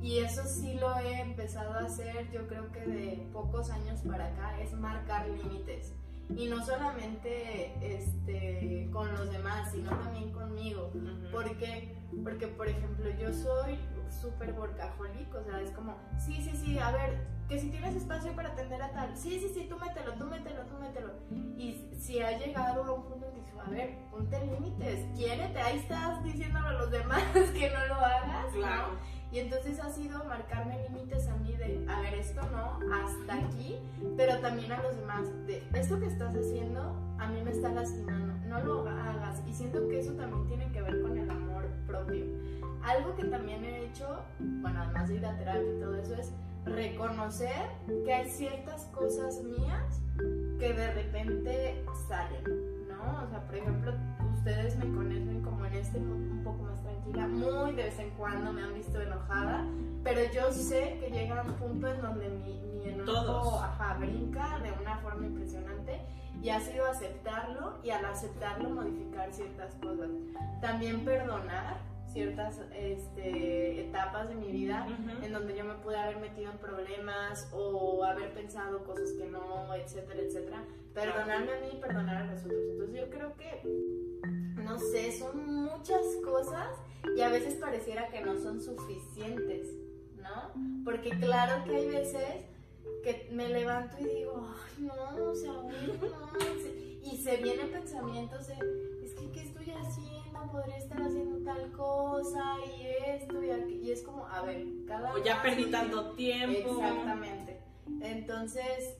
[0.00, 4.26] y eso sí lo he empezado a hacer yo creo que de pocos años para
[4.28, 5.92] acá, es marcar límites
[6.36, 10.92] y no solamente este, con los demás, sino también conmigo.
[11.32, 13.78] porque Porque, por ejemplo, yo soy
[14.10, 18.34] súper workaholic, o sea, es como, sí, sí, sí, a ver, que si tienes espacio
[18.34, 21.12] para atender a tal, sí, sí, sí, tú mételo, tú mételo, tú mételo.
[21.56, 25.60] Y si ha llegado a un punto en que dice, a ver, ponte límites, quiérete,
[25.60, 28.98] ahí estás diciéndolo a los demás que no lo hagas, claro.
[29.32, 33.76] Y entonces ha sido marcarme límites a mí de, a ver, esto no, hasta aquí,
[34.16, 38.34] pero también a los demás, de, esto que estás haciendo a mí me está lastimando,
[38.48, 39.40] no lo hagas.
[39.46, 42.24] Y siento que eso también tiene que ver con el amor propio.
[42.82, 46.32] Algo que también he hecho, bueno, además de ir a terapia y todo eso, es
[46.64, 47.68] reconocer
[48.04, 50.00] que hay ciertas cosas mías
[50.58, 52.59] que de repente salen,
[53.04, 53.24] ¿no?
[53.24, 53.92] O sea, por ejemplo,
[54.34, 58.52] ustedes me conocen como en este un poco más tranquila, muy de vez en cuando
[58.52, 59.64] me han visto enojada,
[60.02, 63.60] pero yo sé que llega un punto en donde mi, mi enojo
[63.98, 66.00] brinca de una forma impresionante
[66.42, 70.08] y ha sido aceptarlo y al aceptarlo modificar ciertas cosas.
[70.60, 71.78] También perdonar
[72.12, 74.86] ciertas este, etapas de mi vida
[75.22, 79.74] en donde yo me pude haber metido en problemas o haber pensado cosas que no,
[79.74, 80.64] etcétera, etcétera.
[80.94, 82.60] Perdonarme a mí y perdonar a los otros.
[82.72, 83.62] Entonces yo creo que,
[84.56, 86.68] no sé, son muchas cosas
[87.16, 89.68] y a veces pareciera que no son suficientes,
[90.16, 90.84] ¿no?
[90.84, 92.44] Porque claro que hay veces
[93.04, 95.70] que me levanto y digo, ay, no, o sea, no,
[97.02, 98.56] y se vienen pensamientos de,
[100.50, 103.74] Podría estar haciendo tal cosa y esto y aquí.
[103.82, 105.14] Y es como, a ver, cada.
[105.14, 106.80] O ya perdí tanto tiempo.
[106.80, 107.60] Exactamente.
[108.00, 108.98] Entonces,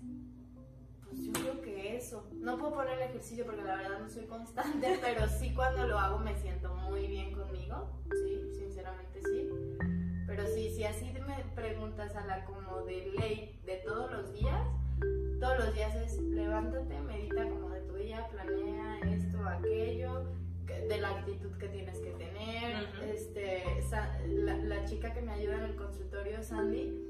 [1.04, 2.28] pues yo creo que eso.
[2.34, 5.98] No puedo poner el ejercicio porque la verdad no soy constante, pero sí cuando lo
[5.98, 8.00] hago me siento muy bien conmigo.
[8.10, 9.48] Sí, sinceramente sí.
[10.26, 14.66] Pero sí, si así me preguntas a la como de ley de todos los días,
[15.40, 20.26] todos los días es levántate, medita como de tu día, planea esto, aquello,
[20.88, 22.88] de la actitud que tienes que tener.
[23.14, 23.64] este,
[24.26, 27.08] la, la, chica que me ayuda en el consultorio, Sandy,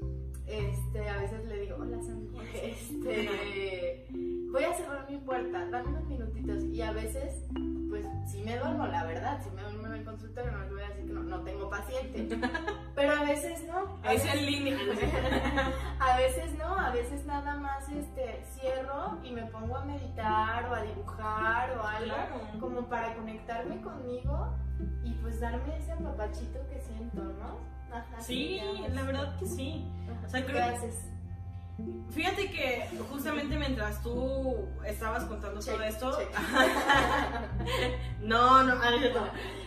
[0.51, 4.05] este, a veces le digo, hola Sandy, este,
[4.51, 6.63] voy a cerrar mi puerta, dame unos minutitos.
[6.65, 7.45] Y a veces,
[7.89, 10.81] pues si me duermo, la verdad, si me duermo en el consultorio, no les voy
[10.81, 12.37] a decir que no, no tengo paciente.
[12.95, 13.99] Pero a veces no.
[14.09, 14.77] Es en línea.
[15.99, 20.75] a veces no, a veces nada más este, cierro y me pongo a meditar o
[20.75, 22.15] a dibujar o algo,
[22.59, 24.53] como para conectarme conmigo
[25.03, 27.71] y pues darme ese papachito que siento, ¿no?
[28.19, 28.61] sí,
[28.93, 29.85] la verdad que sí.
[30.25, 30.95] O sea, creo, Gracias.
[32.11, 36.11] Fíjate que justamente mientras tú estabas contando todo esto,
[38.21, 38.75] no, no,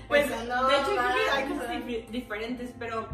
[0.09, 1.01] pues de hecho
[1.33, 3.09] hay cosas diferentes, pero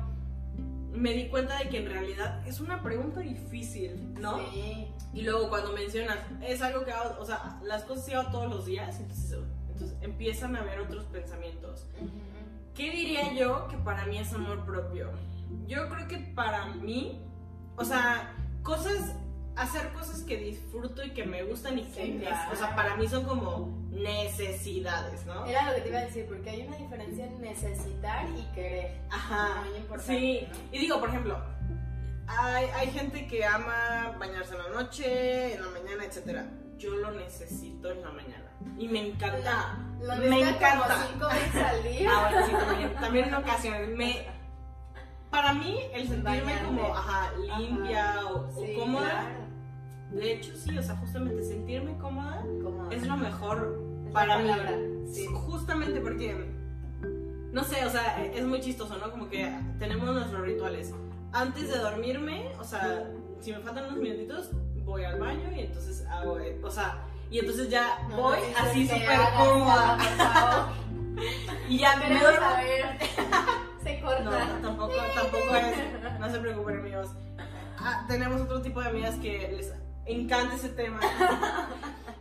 [0.93, 4.39] me di cuenta de que en realidad es una pregunta difícil, ¿no?
[4.51, 4.89] Sí.
[5.15, 8.51] Y luego cuando mencionas, es algo que hago, o sea, las cosas se hago todos
[8.51, 11.87] los días, entonces, entonces empiezan a haber otros pensamientos.
[12.75, 15.11] ¿Qué diría yo que para mí es amor propio?
[15.67, 17.21] Yo creo que para mí,
[17.77, 19.15] o sea, cosas,
[19.57, 23.25] hacer cosas que disfruto y que me gustan y que, o sea, para mí son
[23.25, 25.47] como necesidades, ¿no?
[25.47, 29.01] Era lo que te iba a decir, porque hay una diferencia en necesitar y querer.
[29.11, 29.65] Ajá.
[29.69, 30.19] Muy importante.
[30.19, 31.39] Sí, y digo, por ejemplo,
[32.27, 36.47] hay, hay gente que ama bañarse en la noche, en la mañana, etcétera.
[36.79, 38.51] Yo lo necesito en la mañana.
[38.79, 39.79] Y me encanta.
[40.19, 40.89] me encanta.
[40.89, 42.11] Como cinco veces al día.
[42.11, 43.89] Ah, bueno, sí, también, también en ocasiones.
[43.91, 44.27] Me,
[45.31, 49.29] para mí, el sentirme como ajá, limpia o, cómoda.
[50.11, 52.45] De hecho, sí, o sea, justamente sentirme cómoda,
[52.91, 53.81] es lo mejor
[54.13, 54.51] para mí.
[55.13, 55.27] Sí.
[55.27, 56.53] Justamente porque,
[57.53, 59.11] no sé, o sea, es muy chistoso, ¿no?
[59.11, 60.93] Como que tenemos nuestros rituales.
[61.33, 63.09] Antes de dormirme, o sea,
[63.41, 64.51] si me faltan unos minutitos,
[64.85, 69.97] voy al baño y entonces hago, o sea, y entonces ya voy así súper cómoda.
[71.69, 72.47] y ya me duermo.
[73.83, 74.23] se corta.
[74.23, 75.77] No, tampoco, tampoco es.
[76.21, 77.09] No se preocupen, amigos.
[77.79, 79.73] Ah, tenemos otro tipo de amigas que les
[80.07, 81.01] encanta ese tema.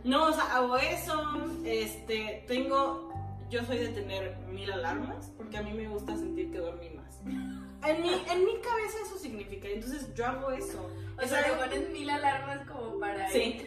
[0.04, 1.44] No, o sea, hago eso.
[1.64, 3.10] Este, tengo.
[3.50, 7.18] Yo soy de tener mil alarmas porque a mí me gusta sentir que dormí más.
[7.26, 9.68] En mi, en mi cabeza eso significa.
[9.68, 10.88] Entonces yo hago eso.
[11.22, 13.28] O, sea, le pones mil alarmas como para.
[13.30, 13.66] Sí.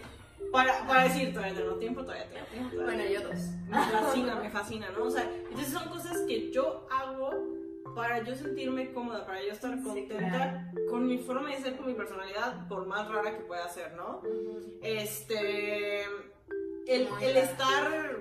[0.52, 2.76] Para, para decir, todavía tengo tiempo, todavía tengo tiempo.
[2.76, 3.40] Todavía Bueno, yo dos.
[3.70, 5.06] me fascina, me fascina, ¿no?
[5.06, 7.32] O sea, entonces son cosas que yo hago
[7.96, 11.94] para yo sentirme cómoda, para yo estar contenta con mi forma de ser, con mi
[11.94, 14.22] personalidad, por más rara que pueda ser, ¿no?
[14.82, 16.04] Este.
[16.88, 18.18] El, el estar.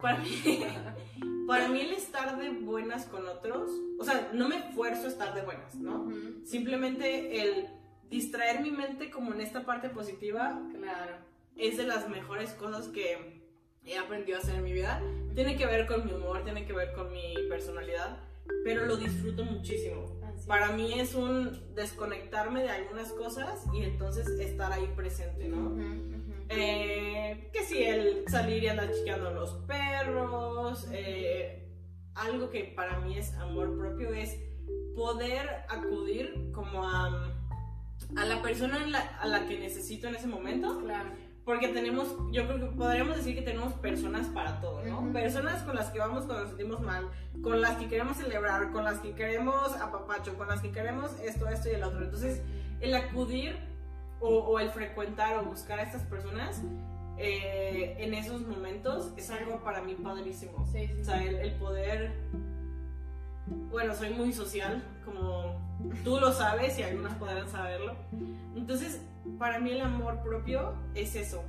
[0.00, 0.64] Para mí.
[1.46, 3.68] Para mí, el estar de buenas con otros.
[3.98, 6.08] O sea, no me esfuerzo a estar de buenas, ¿no?
[6.44, 7.66] Simplemente el
[8.08, 11.16] distraer mi mente como en esta parte positiva Claro.
[11.56, 13.42] es de las mejores cosas que
[13.84, 15.02] he aprendido a hacer en mi vida.
[15.34, 18.18] Tiene que ver con mi humor, tiene que ver con mi personalidad,
[18.64, 20.20] pero lo disfruto muchísimo.
[20.24, 25.76] Así Para mí es un desconectarme de algunas cosas y entonces estar ahí presente, ¿no?
[26.48, 31.68] Eh, que si el salir y andar chiqueando los perros, eh,
[32.14, 34.36] algo que para mí es amor propio es
[34.96, 37.32] poder acudir como a,
[38.16, 40.80] a la persona la- a la que necesito en ese momento.
[40.80, 41.10] Claro.
[41.44, 45.00] Porque tenemos, yo creo que podríamos decir que tenemos personas para todo, ¿no?
[45.00, 45.12] Ujú.
[45.12, 47.08] Personas con las que vamos cuando nos sentimos mal,
[47.42, 51.48] con las que queremos celebrar, con las que queremos apapacho, con las que queremos esto,
[51.48, 52.04] esto y el otro.
[52.04, 52.42] Entonces,
[52.80, 53.56] el acudir
[54.20, 56.62] o, o el frecuentar o buscar a estas personas
[57.16, 60.66] eh, en esos momentos es algo para mí padrísimo.
[60.66, 62.12] Sí, sí, O sea, el, el poder...
[63.70, 65.49] Bueno, soy muy social, como
[66.04, 67.96] tú lo sabes y algunos podrán saberlo.
[68.56, 69.02] Entonces,
[69.38, 71.44] para mí el amor propio es eso,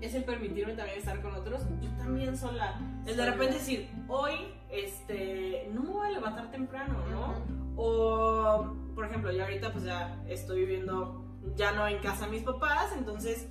[0.00, 2.78] es el permitirme también estar con otros y también sola.
[3.06, 4.34] El de repente decir, hoy
[4.70, 7.34] este, no me voy a levantar temprano, ¿no?
[7.76, 11.24] O, por ejemplo, yo ahorita pues ya estoy viviendo
[11.56, 13.48] ya no en casa de mis papás, entonces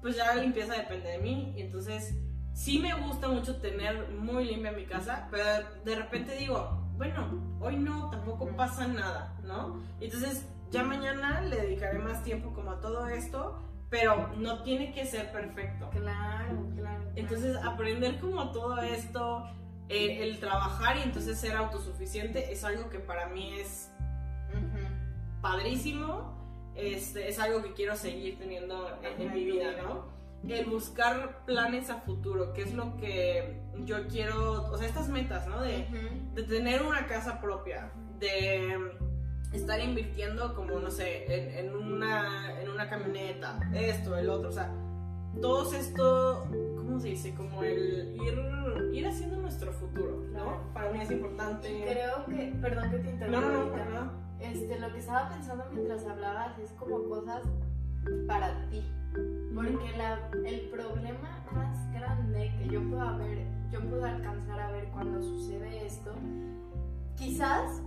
[0.00, 1.54] pues ya la limpieza depende de mí.
[1.56, 2.14] Y entonces
[2.52, 5.44] sí me gusta mucho tener muy limpia mi casa, pero
[5.84, 7.28] de repente digo, bueno,
[7.60, 9.80] hoy no, tampoco pasa nada, ¿no?
[10.00, 13.56] Entonces ya mañana le dedicaré más tiempo como a todo esto,
[13.88, 15.88] pero no tiene que ser perfecto.
[15.90, 17.04] Claro, claro.
[17.14, 19.48] Entonces aprender como todo esto,
[19.88, 23.90] eh, el trabajar y entonces ser autosuficiente es algo que para mí es
[25.40, 26.36] padrísimo,
[26.74, 29.70] este, es algo que quiero seguir teniendo en, en mi vida.
[29.82, 30.17] ¿no?
[30.48, 35.46] El buscar planes a futuro, que es lo que yo quiero, o sea, estas metas,
[35.46, 35.60] ¿no?
[35.60, 35.86] De,
[36.34, 38.74] de tener una casa propia, de
[39.52, 44.52] estar invirtiendo como, no sé, en, en una, en una camioneta, esto, el otro, o
[44.52, 44.72] sea,
[45.40, 47.34] todo esto, ¿cómo se dice?
[47.34, 50.44] Como el ir, ir haciendo nuestro futuro, ¿no?
[50.44, 50.60] Claro.
[50.74, 51.70] Para mí es importante.
[51.78, 53.40] Y creo que, perdón que te No, interrumpa.
[53.40, 53.84] no, no, ahorita.
[53.90, 54.28] no.
[54.40, 57.42] Este, lo que estaba pensando mientras hablabas es como cosas
[58.26, 58.82] para ti.
[59.54, 64.88] Porque la, el problema más grande que yo puedo ver, yo puedo alcanzar a ver
[64.92, 66.14] cuando sucede esto,
[67.16, 67.82] quizás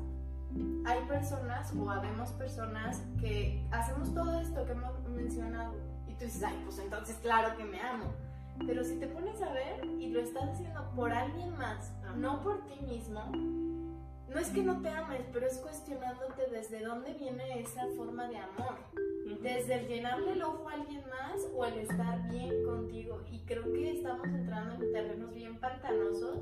[0.85, 5.75] hay personas o habemos personas que hacemos todo esto que hemos mencionado
[6.07, 8.13] y tú dices, ay, pues entonces claro que me amo.
[8.65, 12.65] Pero si te pones a ver y lo estás haciendo por alguien más, no por
[12.65, 13.21] ti mismo,
[14.33, 18.37] no es que no te ames, pero es cuestionándote desde dónde viene esa forma de
[18.37, 18.77] amor.
[19.41, 23.21] Desde el llenarle el ojo a alguien más o el estar bien contigo.
[23.29, 26.39] Y creo que estamos entrando en terrenos bien pantanosos,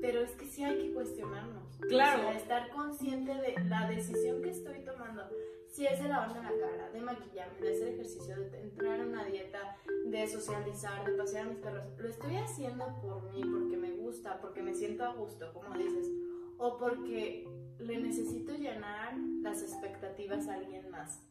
[0.00, 1.76] pero es que sí hay que cuestionarnos.
[1.88, 2.20] Claro.
[2.20, 5.22] O sea, estar consciente de la decisión que estoy tomando.
[5.70, 9.24] Si es de lavarme la cara, de maquillarme, de hacer ejercicio, de entrar en una
[9.24, 11.84] dieta, de socializar, de pasear a mis perros.
[11.98, 16.08] Lo estoy haciendo por mí, porque me gusta, porque me siento a gusto, como dices.
[16.58, 17.46] O porque
[17.78, 21.22] le necesito llenar las expectativas a alguien más.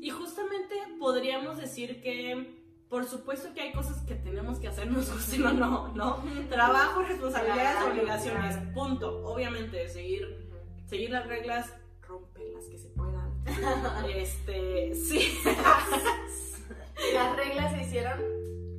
[0.00, 5.12] Y justamente podríamos decir que, por supuesto que hay cosas que tenemos que hacer, nos
[5.12, 6.22] gusten o no, ¿no?
[6.48, 9.26] Trabajo, responsabilidades, obligaciones, punto.
[9.26, 10.48] Obviamente, seguir,
[10.86, 13.32] seguir las reglas, romper las que se puedan.
[14.14, 15.38] este, sí,
[17.12, 18.18] Las reglas se hicieron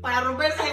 [0.02, 0.64] para romperse.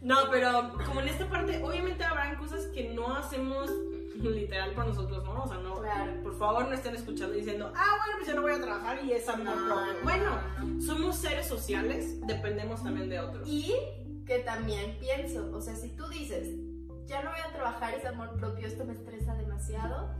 [0.00, 3.70] Para No, pero como en esta parte, obviamente habrán cosas que no hacemos
[4.16, 5.44] literal por nosotros, ¿no?
[5.44, 6.22] O sea, no, Claro.
[6.22, 9.12] por favor no estén escuchando diciendo, ah, bueno, pues yo no voy a trabajar y
[9.12, 9.92] es amor No, propio.
[9.94, 10.30] no, Bueno,
[10.62, 10.80] no.
[10.82, 13.48] somos seres sociales, dependemos también de otros.
[13.48, 13.74] Y
[14.26, 16.48] que también pienso, o sea, si tú dices,
[17.06, 20.10] ya no voy a trabajar ese amor propio, esto me estresa demasiado,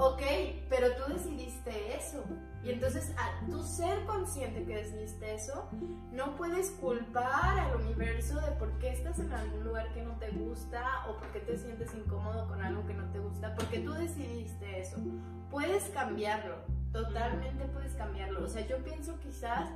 [0.00, 0.22] ok,
[0.70, 2.24] pero tú decidiste eso.
[2.64, 5.68] Y entonces, al tú ser consciente que decidiste eso,
[6.10, 10.30] no puedes culpar al universo de por qué estás en algún lugar que no te
[10.30, 13.92] gusta o por qué te sientes incómodo con algo que no te gusta, porque tú
[13.92, 14.96] decidiste eso.
[15.50, 16.56] Puedes cambiarlo,
[16.92, 18.44] totalmente puedes cambiarlo.
[18.44, 19.68] O sea, yo pienso quizás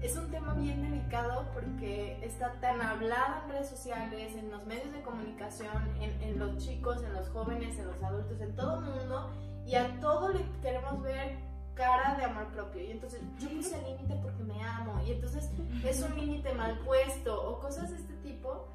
[0.00, 4.92] es un tema bien delicado porque está tan hablado en redes sociales, en los medios
[4.92, 8.84] de comunicación, en, en los chicos, en los jóvenes, en los adultos, en todo el
[8.84, 9.30] mundo,
[9.68, 11.36] y a todo le queremos ver
[11.74, 12.82] cara de amor propio.
[12.82, 14.98] Y entonces yo puse el límite porque me amo.
[15.06, 15.50] Y entonces
[15.84, 17.50] es un límite mal puesto.
[17.50, 18.66] O cosas de este tipo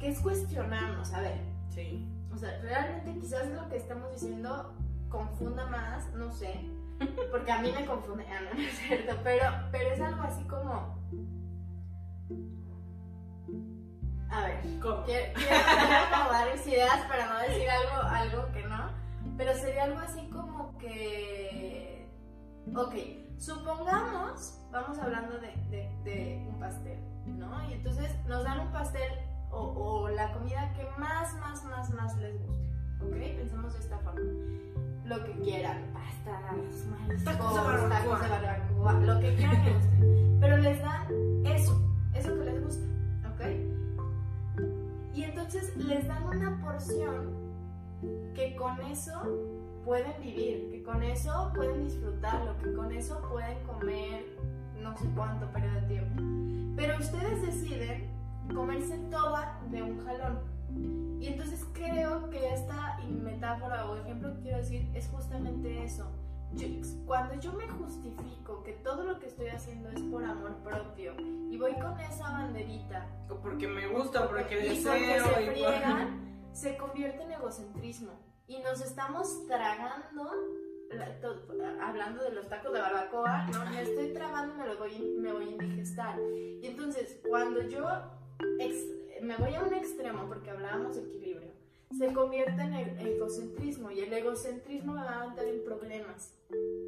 [0.00, 1.12] que es cuestionarnos.
[1.12, 1.38] A ver.
[1.68, 2.08] Sí.
[2.32, 4.72] O sea, realmente quizás lo que estamos diciendo
[5.10, 6.64] confunda más, no sé.
[7.30, 9.14] Porque a mí me confunde, ah, no, no es cierto.
[9.22, 10.96] Pero, pero es algo así como.
[14.30, 14.80] A ver.
[14.80, 15.04] ¿Cómo?
[15.04, 15.56] Quiero, quiero
[16.10, 19.01] acomodar mis ideas para no decir algo, algo que no,
[19.36, 22.08] pero sería algo así como que,
[22.74, 22.94] ok,
[23.38, 27.68] supongamos, vamos hablando de, de, de un pastel, ¿no?
[27.68, 29.10] Y entonces nos dan un pastel
[29.50, 33.36] o, o, la comida que más, más, más, más les guste, ¿ok?
[33.36, 34.20] Pensemos de esta forma.
[35.04, 37.88] Lo que quieran, pastas, mariscos, Tacos de barbacoa.
[37.88, 40.36] tacos de barbacoa, lo que quieran que guste.
[40.40, 41.80] Pero les dan eso,
[42.14, 42.86] eso que les gusta,
[43.34, 43.40] ¿ok?
[45.14, 47.41] Y entonces les dan una porción
[48.34, 49.12] que con eso
[49.84, 54.24] pueden vivir, que con eso pueden disfrutarlo, que con eso pueden comer
[54.80, 56.22] no sé cuánto periodo de tiempo.
[56.76, 58.10] Pero ustedes deciden
[58.54, 60.40] comerse toda de un jalón.
[61.20, 66.10] Y entonces creo que esta metáfora o ejemplo que quiero decir es justamente eso.
[66.54, 66.66] Yo-
[67.06, 71.14] cuando yo me justifico que todo lo que estoy haciendo es por amor propio
[71.50, 75.24] y voy con esa banderita O porque me gusta, porque y porque deseo.
[75.34, 76.21] se friegan,
[76.52, 78.12] se convierte en egocentrismo.
[78.46, 80.30] Y nos estamos tragando,
[81.80, 83.64] hablando de los tacos de barbacoa, ¿no?
[83.70, 86.18] me estoy tragando y me, lo voy, me voy a indigestar.
[86.20, 87.86] Y entonces, cuando yo
[88.58, 88.86] ex-
[89.22, 91.51] me voy a un extremo, porque hablábamos de equilibrio,
[91.96, 93.90] se convierte en el egocentrismo.
[93.90, 96.34] Y el egocentrismo me va a meter en problemas,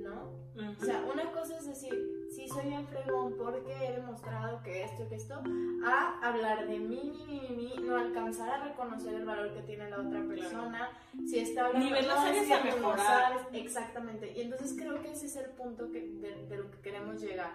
[0.03, 0.33] ¿no?
[0.55, 0.83] Ujú.
[0.83, 5.09] O sea, una cosa es decir, sí soy bien fregón porque he demostrado que esto,
[5.09, 5.43] que esto,
[5.85, 9.63] a hablar de mí, mi, mi, mi, mi, no alcanzar a reconocer el valor que
[9.63, 10.91] tiene la otra persona,
[11.27, 13.49] si está hablando Ni ver las no, es que a mejorar.
[13.53, 17.21] exactamente, y entonces creo que ese es el punto que, de, de lo que queremos
[17.21, 17.53] llegar.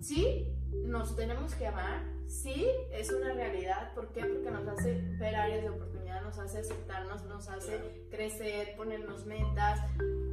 [0.00, 0.52] Sí,
[0.84, 4.24] nos tenemos que amar, sí, es una realidad, ¿por qué?
[4.24, 9.80] Porque nos hace ver áreas de oportunidad, nos hace aceptarnos, nos hace crecer, ponernos metas,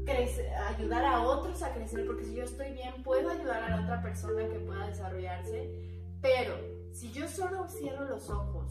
[0.05, 3.83] crecer, ayudar a otros a crecer, porque si yo estoy bien, puedo ayudar a la
[3.83, 5.69] otra persona que pueda desarrollarse,
[6.21, 6.55] pero
[6.91, 8.69] si yo solo cierro los ojos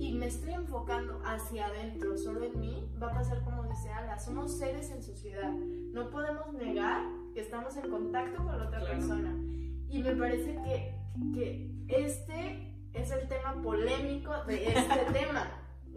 [0.00, 4.18] y me estoy enfocando hacia adentro, solo en mí, va a pasar como dice Ala,
[4.18, 7.02] somos seres en sociedad, no podemos negar
[7.32, 8.94] que estamos en contacto con la otra Claro.
[8.94, 9.36] persona.
[9.88, 10.94] Y me parece que,
[11.32, 15.48] que este es el tema polémico de este tema.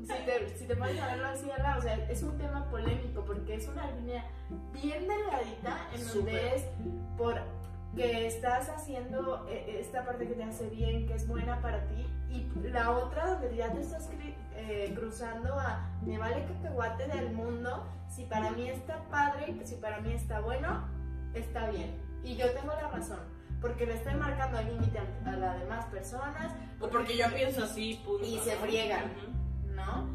[0.02, 3.24] Si te, si te pones a verlo así, Ala, o sea, es un tema polémico
[3.26, 4.26] porque es una línea
[4.74, 6.54] bien delgadita en donde Súper.
[6.54, 6.66] es
[7.18, 7.42] por
[7.96, 12.08] que estás haciendo eh, esta parte que te hace bien, que es buena para ti,
[12.30, 14.10] y la otra donde ya te estás
[14.56, 20.00] eh, cruzando a me vale cacahuate del mundo, si para mí está padre, si para
[20.02, 20.88] mí está bueno,
[21.34, 22.02] está bien.
[22.24, 23.20] Y yo tengo la razón,
[23.62, 28.02] porque le estoy marcando el límite a, las demás personas, O porque yo pienso así,
[28.04, 28.26] punto.
[28.26, 29.06] Y se friegan.
[29.06, 29.44] Ujú.
[29.76, 30.08] ¿No?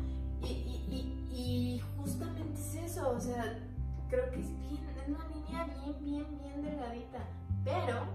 [0.42, 1.40] Y, y, y,
[1.76, 3.58] y justamente es eso, o sea,
[4.08, 7.18] creo que es bien, es una línea bien, bien, bien delgadita.
[7.64, 8.06] Pero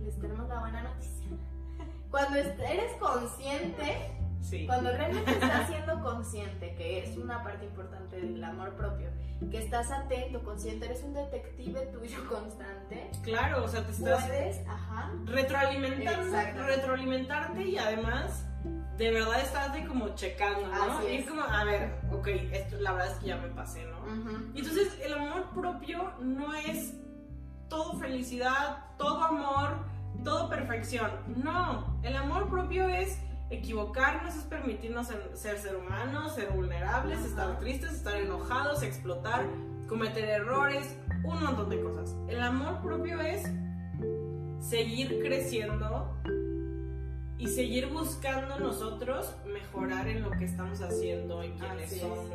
[0.00, 1.28] les tenemos la buena noticia.
[2.10, 4.66] Cuando eres consciente, Sí.
[4.66, 9.08] cuando realmente estás siendo consciente, que es una parte importante del amor propio,
[9.50, 14.66] que estás atento, consciente, eres un detective tuyo constante, Claro, o sea, te estás puedes,
[14.68, 18.46] ajá, retroalimentando, retroalimentarte y además
[18.98, 20.82] de verdad estás de como checando, ¿no?
[20.98, 21.20] Así y es.
[21.20, 23.98] es como, a ver, ok, esto la verdad es que ya me pasé, ¿no?
[24.00, 26.94] ujú, Y entonces el amor propio no es
[27.68, 29.78] todo felicidad, todo amor,
[30.24, 31.10] todo perfección.
[31.28, 33.20] No, el amor propio es
[33.50, 39.46] equivocarnos, es permitirnos ser, ser ser humanos, ser vulnerables, estar tristes, estar enojados, explotar,
[39.88, 42.16] cometer errores, un montón de cosas.
[42.28, 43.42] El amor propio es
[44.60, 46.14] seguir creciendo
[47.38, 52.26] y seguir buscando nosotros mejorar en lo que estamos haciendo, en quiénes Así somos,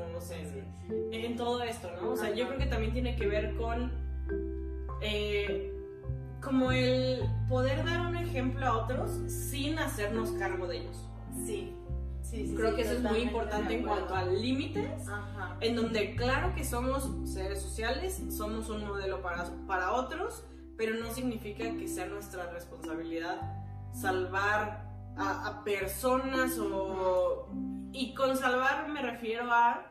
[1.12, 2.12] en, todo esto, ¿no?
[2.12, 3.92] O sea, yo creo que también tiene que ver con
[5.02, 5.74] eh,
[6.42, 11.10] como el poder dar un ejemplo a otros sin hacernos cargo de ellos.
[11.46, 11.76] Sí,
[12.22, 12.56] sí, sí.
[12.56, 15.58] Creo sí, que eso es muy importante en cuanto a límites, Ajá.
[15.60, 20.46] en donde claro que somos seres sociales, somos un modelo para, para otros,
[20.78, 27.50] pero no significa que sea nuestra responsabilidad salvar a, a personas o...
[27.92, 29.86] Y con salvar me refiero a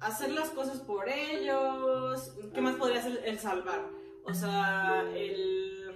[0.00, 2.34] hacer las cosas por ellos.
[2.52, 3.86] ¿Qué más podría ser el salvar?
[4.24, 5.94] O sea, el...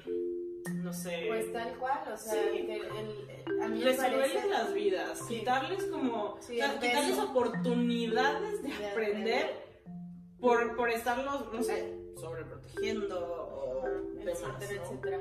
[0.76, 1.24] no sé...
[1.28, 2.58] Pues tal cual, o sea, Sí.
[2.58, 5.38] el, el- a mí me resolverles parece las vidas, Sí.
[5.38, 9.64] quitarles como, Sí, o sea, el quitarles oportunidades de de aprender
[10.40, 13.86] por, por estarlos, no sé, sobreprotegiendo o
[14.20, 15.20] etcétera, etcétera.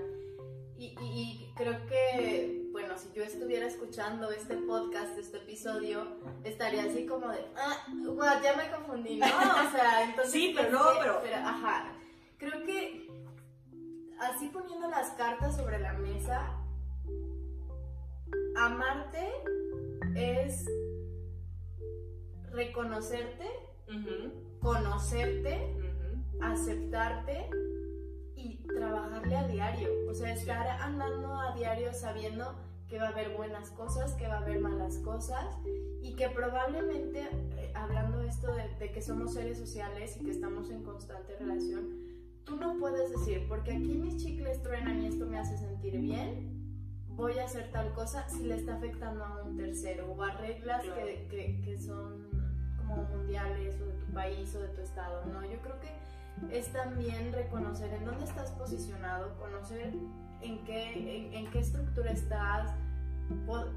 [0.78, 2.63] Y, y, creo que,
[2.94, 6.06] bueno, si yo estuviera escuchando este podcast, este episodio,
[6.44, 9.26] estaría así como de, ah, what, ya me confundí, ¿no?
[9.26, 10.32] O sea, entonces...
[10.32, 11.20] sí, pero no, pero...
[11.24, 11.36] pero...
[11.38, 11.92] Ajá,
[12.38, 13.10] creo que
[14.20, 16.52] así poniendo las cartas sobre la mesa,
[18.58, 19.32] amarte
[20.16, 20.66] es
[22.52, 23.50] reconocerte,
[24.60, 25.76] conocerte,
[26.42, 27.50] aceptarte
[28.36, 29.90] y trabajarle a diario.
[30.10, 34.36] O sea, estar andando a diario sabiendo que va a haber buenas cosas, que va
[34.36, 35.46] a haber malas cosas
[36.02, 40.70] y que probablemente, eh, hablando esto de, de que somos seres sociales y que estamos
[40.70, 42.04] en constante relación,
[42.44, 46.54] tú no puedes decir, porque aquí mis chicles truenan y esto me hace sentir bien,
[47.16, 50.84] voy a hacer tal cosa si le está afectando a un tercero o a reglas
[50.84, 52.28] que, que, que, son
[52.78, 55.26] como mundiales o de tu país o de tu estado.
[55.26, 59.94] No, yo creo que es también reconocer en dónde estás posicionado, conocer
[60.44, 62.72] en qué, en, qué estructura estás.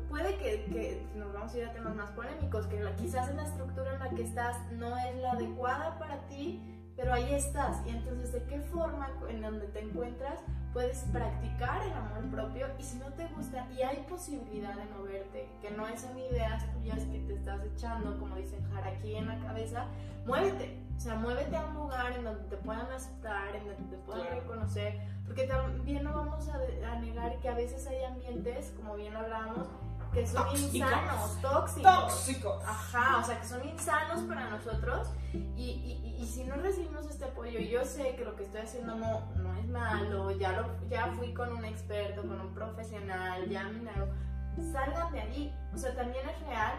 [0.09, 3.45] puede que, que, nos vamos a ir a temas más polémicos, que quizás en la
[3.45, 6.61] estructura en la que estás no es la adecuada para ti,
[6.97, 7.86] pero ahí estás.
[7.86, 10.40] Y entonces, ¿de qué forma en donde te encuentras
[10.72, 12.66] puedes practicar el amor propio?
[12.78, 17.01] Y si no te gusta y hay posibilidad de moverte, que no son ideas tuyas
[17.05, 19.86] que te estás echando, como dicen aquí en la cabeza,
[20.26, 20.82] muévete.
[20.97, 24.28] O sea, muévete a un lugar en donde te puedan aceptar, en donde te puedan
[24.30, 26.57] reconocer, porque también no vamos a,
[26.90, 29.68] a negar que a veces hay ambientes, como bien hablábamos,
[30.12, 31.82] que son insanos, tóxicos.
[31.82, 32.64] Tóxicos.
[32.64, 35.09] Ajá, o sea, que son insanos para nosotros.
[35.32, 38.94] Y, y, y, si no recibimos este apoyo, yo sé que lo que estoy haciendo
[38.94, 43.64] no, no es malo, ya, lo, ya fui con un experto, con un profesional, ya
[43.64, 43.90] me
[44.72, 45.54] salgan de allí.
[45.74, 46.78] O sea, también es real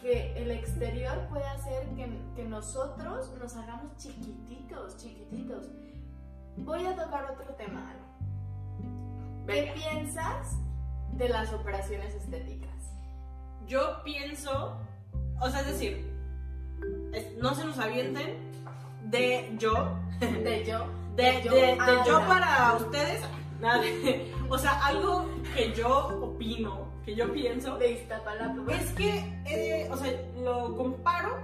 [0.00, 5.66] que el exterior puede hacer que, que nosotros nos hagamos chiquititos, chiquititos.
[6.58, 7.94] Voy a tocar otro tema.
[9.46, 10.56] ¿Qué piensas
[11.12, 12.57] de las operaciones estéticas?
[13.68, 14.80] Yo pienso,
[15.40, 16.10] o sea, es decir,
[17.40, 18.38] no se nos avienten
[19.04, 19.96] de yo.
[20.20, 20.86] De yo.
[21.14, 23.22] De, yo, de, yo para ustedes.
[23.60, 23.82] Nada,
[24.48, 27.76] o sea, algo que yo opino, que yo pienso.
[27.76, 28.06] De
[28.68, 31.38] Es que, eh, o sea, lo comparo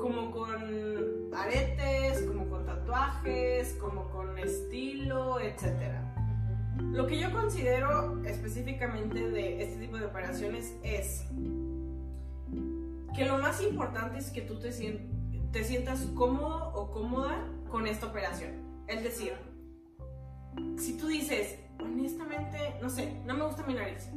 [0.00, 6.13] como con aretes, como con tatuajes, como con estilo, etcétera.
[6.78, 11.24] Lo que yo considero específicamente de este tipo de operaciones es
[13.14, 14.70] que lo más importante es que tú te,
[15.52, 18.84] te sientas cómodo o cómoda con esta operación.
[18.88, 19.34] Es decir,
[20.78, 24.08] si tú dices, honestamente, no sé, no me gusta mi nariz,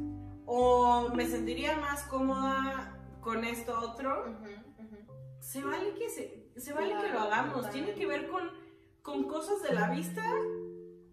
[0.46, 4.36] o me sentiría más cómoda con esto otro,
[5.40, 7.70] se vale que se, se vale que lo hagamos.
[7.70, 8.50] Tiene que ver con,
[9.02, 10.24] con cosas de la vista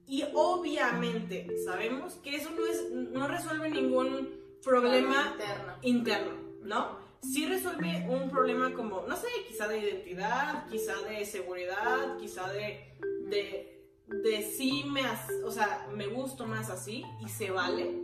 [0.08, 4.30] y obviamente sabemos que eso no, es, no resuelve ningún
[4.64, 5.74] problema interno.
[5.82, 6.32] interno,
[6.64, 7.06] ¿no?
[7.22, 12.94] Sí resuelve un problema como, no sé, quizá de identidad, quizá de seguridad, quizá de,
[13.30, 15.02] de, de sí me,
[15.44, 18.04] o sea, me gusto más así y se vale.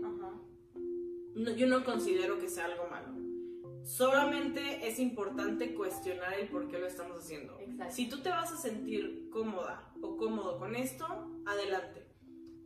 [1.55, 2.90] yo no considero que sea algo.
[3.83, 7.57] Solamente es importante cuestionar el por qué lo estamos haciendo.
[7.89, 11.05] Si tú te vas a sentir cómoda o cómodo con esto,
[11.45, 12.07] adelante.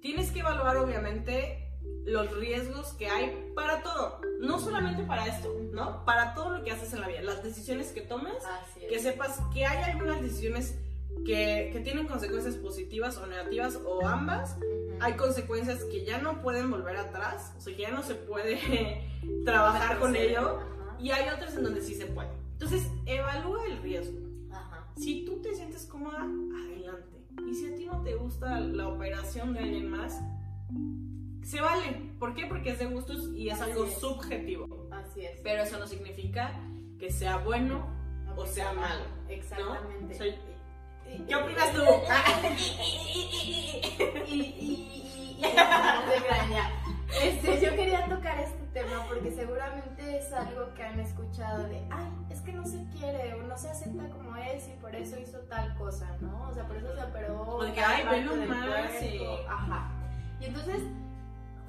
[0.01, 1.71] Tienes que evaluar obviamente
[2.05, 6.03] los riesgos que hay para todo, no solamente para esto, ¿no?
[6.05, 8.35] Para todo lo que haces en la vida, las decisiones que tomes,
[8.89, 10.77] que sepas que hay algunas decisiones
[11.25, 14.57] que, que, tienen consecuencias positivas o negativas o ambas.
[14.99, 19.01] Hay consecuencias que ya no pueden volver atrás, o sea, que ya no se puede
[19.45, 22.29] trabajar con ello y hay otras en donde sí se puede.
[22.53, 24.19] Entonces, evalúa el riesgo.
[24.97, 27.25] Si tú te sientes cómoda, adelante.
[27.45, 30.21] Y si a ti no te gusta la operación de alguien más,
[31.43, 32.13] se vale.
[32.17, 32.45] ¿Por qué?
[32.45, 34.87] Porque es de gustos y es algo subjetivo.
[34.91, 35.39] Así es.
[35.43, 36.57] Pero eso no significa
[36.97, 37.85] que sea bueno
[38.37, 39.03] o sea malo.
[39.29, 40.17] Exactamente.
[41.27, 41.81] ¿Qué opinas tú?
[42.57, 42.83] y,
[44.27, 45.45] y, y, y,
[47.21, 52.11] este, yo quería tocar este tema porque seguramente es algo que han escuchado de, ay,
[52.29, 55.39] es que no se quiere o no se acepta como es y por eso hizo
[55.49, 56.49] tal cosa, ¿no?
[56.49, 57.45] O sea, por eso se operó.
[57.57, 59.01] Porque, ay, bueno, más.
[59.01, 59.25] Y...
[59.47, 59.91] Ajá.
[60.41, 60.83] Y entonces,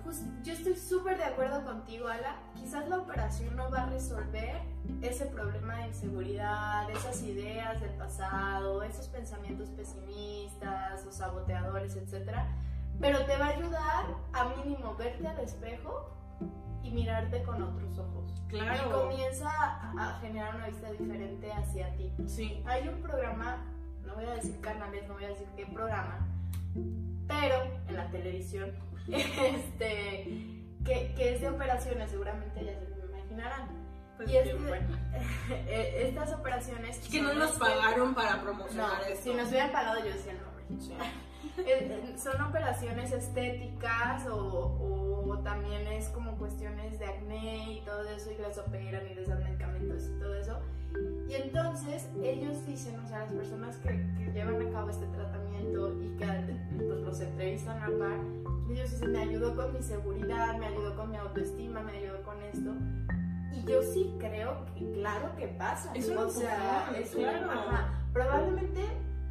[0.03, 2.39] pues, yo estoy súper de acuerdo contigo, Ala.
[2.57, 4.63] Quizás la operación no va a resolver
[5.01, 12.49] ese problema de inseguridad, esas ideas del pasado, esos pensamientos pesimistas o saboteadores, etcétera
[12.99, 16.17] pero te va a ayudar a mínimo verte al espejo
[16.87, 18.33] y mirarte con otros ojos.
[18.49, 18.89] Claro.
[18.89, 22.13] Y comienza a, generar una vista diferente hacia ti.
[22.27, 22.63] Sí.
[22.67, 23.65] Hay un programa,
[24.05, 26.27] no voy a decir canales, no voy a decir qué programa,
[27.27, 28.73] pero en la televisión,
[29.09, 30.25] este,
[30.85, 33.69] que, que es de operaciones, seguramente ya se lo imaginarán.
[34.17, 34.97] Pues y es qué que, bueno.
[35.51, 36.99] eh, estas operaciones...
[37.11, 39.25] Que no nos este- pagaron para No, promocionar esto.
[39.25, 40.65] si nos hubieran pagado yo decía el nombre.
[40.81, 40.93] Sí.
[41.67, 48.31] Eh, son operaciones estéticas o, o también es como cuestiones de acné y todo eso
[48.31, 50.59] y les operan y les dan medicamentos y todo eso.
[51.29, 55.93] Y entonces ellos dicen, o sea, las personas que, que llevan a cabo este tratamiento
[56.01, 56.27] y que
[56.77, 58.21] pues, los entrevistan a par,
[58.71, 62.43] ellos dicen, me ayudó con mi seguridad, me ayudó con mi autoestima, me ayudó con
[62.43, 62.75] esto.
[63.53, 65.93] Y yo sí creo que claro que pasa.
[65.95, 67.51] Es o sea, es claro.
[67.51, 68.05] ajá.
[68.13, 68.83] probablemente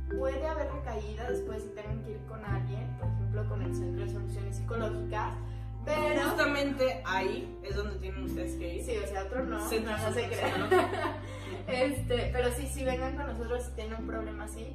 [0.10, 4.06] puede haber recaída después si tengan que ir con alguien, por ejemplo con el Centro
[4.06, 5.36] de Soluciones Psicológicas,
[5.86, 6.30] pero...
[6.30, 8.84] Justamente ahí es donde tienen ustedes que ir.
[8.84, 10.70] Sí, o sea, otro no, Centro no, no se crean.
[11.68, 14.68] Este, pero sí, sí, vengan con nosotros si tienen un problema así.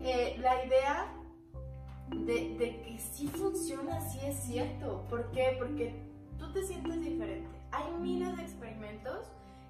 [0.00, 1.12] Eh, la idea
[2.10, 5.06] de, de que sí funciona, sí es cierto.
[5.08, 5.56] ¿Por qué?
[5.58, 5.94] Porque
[6.38, 7.48] tú te sientes diferente.
[7.70, 9.28] Hay miles de experimentos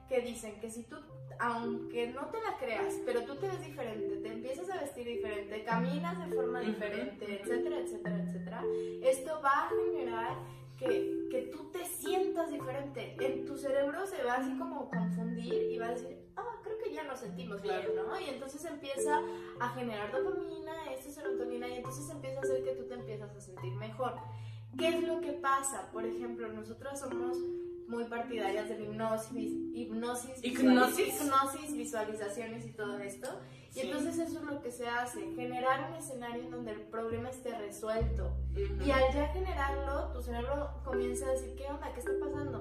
[0.09, 0.97] que dicen que si tú,
[1.39, 5.65] aunque no te la creas, pero tú te ves diferente, te empiezas a vestir diferente,
[5.65, 8.65] caminas de forma diferente, etcétera, etcétera, etcétera,
[9.03, 10.37] esto va a generar
[10.79, 13.17] que, que tú te sientas diferente.
[13.21, 16.93] En tu cerebro se va así como confundir y va a decir, ah, creo que
[16.93, 18.19] ya nos sentimos bien, ¿no?
[18.21, 19.21] Y entonces empieza
[19.61, 23.41] a generar dopamina, esta serotonina, y entonces empieza a hacer que tú te empiezas a
[23.41, 24.15] sentir mejor.
[24.77, 25.91] ¿Qué es lo que pasa?
[25.93, 27.39] Por ejemplo, nosotros somos
[27.87, 31.07] muy partidarias del hipnosis, hipnosis, ¿Hipnosis?
[31.07, 33.29] visualiz- hipnosis, visualizaciones y todo esto.
[33.75, 33.87] Y Sí.
[33.89, 37.59] entonces eso es lo que se hace, generar un escenario en donde el problema esté
[37.59, 38.33] resuelto.
[38.53, 38.85] Ujú.
[38.87, 41.93] Y al ya generarlo, tu cerebro comienza a decir, ¿qué onda?
[41.93, 42.61] ¿Qué está pasando?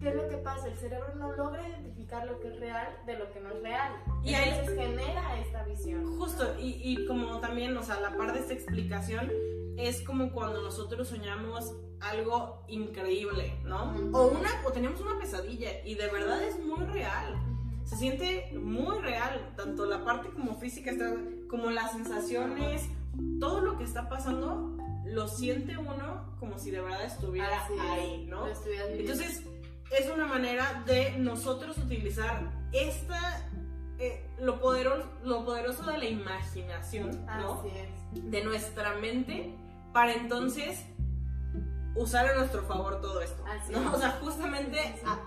[0.00, 0.66] ¿Qué es lo que pasa?
[0.68, 3.92] El cerebro no logra identificar lo que es real de lo que no es real.
[4.24, 6.18] Y Y ahí- entonces genera esta visión.
[6.18, 9.30] Justo, y, y como también, o sea, la par de esta explicación
[9.76, 13.92] es como cuando nosotros soñamos algo increíble, ¿no?
[13.92, 14.16] Ujú.
[14.16, 17.36] O una, o tenemos una pesadilla y de verdad es muy real.
[17.88, 20.92] Se siente muy real, tanto la parte como física,
[21.48, 22.86] como las sensaciones,
[23.40, 24.76] todo lo que está pasando,
[25.06, 28.46] lo siente uno como si de verdad estuviera Así ahí, ¿no?
[28.92, 29.42] Entonces,
[29.98, 33.48] es una manera de nosotros utilizar esta,
[33.98, 37.54] eh, lo, poderoso, lo poderoso de la imaginación, ¿no?
[37.60, 38.30] Así es.
[38.30, 39.54] De nuestra mente,
[39.94, 40.84] para entonces
[41.96, 43.80] usar a nuestro favor todo esto, Así ¿no?
[43.80, 43.94] es.
[43.94, 45.20] O sea, justamente a-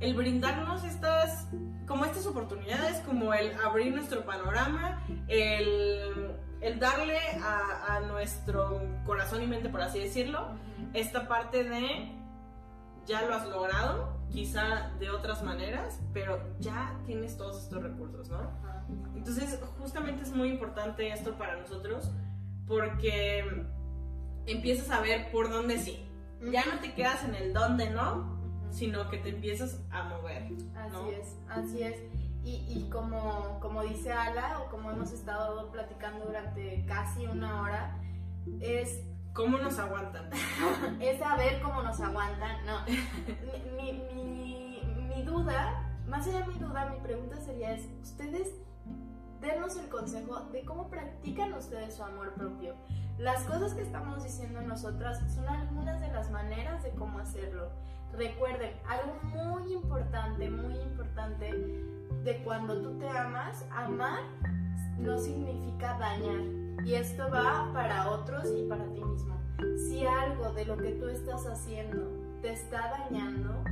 [0.00, 1.48] el brindarnos estas,
[1.86, 9.42] como estas oportunidades, como el abrir nuestro panorama, el, el darle a, a nuestro corazón
[9.42, 10.48] y mente, por así decirlo,
[10.94, 12.12] esta parte de
[13.06, 18.50] ya lo has logrado, quizá de otras maneras, pero ya tienes todos estos recursos, ¿no?
[19.14, 22.10] Entonces, justamente es muy importante esto para nosotros
[22.66, 23.64] porque
[24.46, 26.04] empiezas a ver por dónde sí.
[26.52, 28.37] Ya no te quedas en el dónde no.
[28.70, 30.44] Sino que te empiezas a mover.
[30.76, 31.08] Así ¿no?
[31.08, 31.96] es, así es.
[32.44, 38.00] Y, y como, como dice Ala, o como hemos estado platicando durante casi una hora,
[38.60, 39.04] es,
[39.38, 40.30] ¿Cómo nos aguantan?
[41.00, 42.66] es saber cómo nos aguantan.
[42.66, 42.80] No,
[43.76, 48.48] mi, mi, mi, mi duda, más allá de mi duda, mi pregunta sería es, ustedes
[49.40, 52.74] denos el consejo de cómo practican ustedes su amor propio.
[53.18, 57.70] Las cosas que estamos diciendo nosotras son algunas de las maneras de cómo hacerlo.
[58.16, 61.52] Recuerden, algo muy importante, muy importante
[62.24, 64.20] de cuando tú te amas, amar
[64.98, 66.40] no significa dañar.
[66.84, 69.36] Y esto va para otros y para ti mismo.
[69.76, 72.08] Si algo de lo que tú estás haciendo
[72.42, 73.64] te está dañando,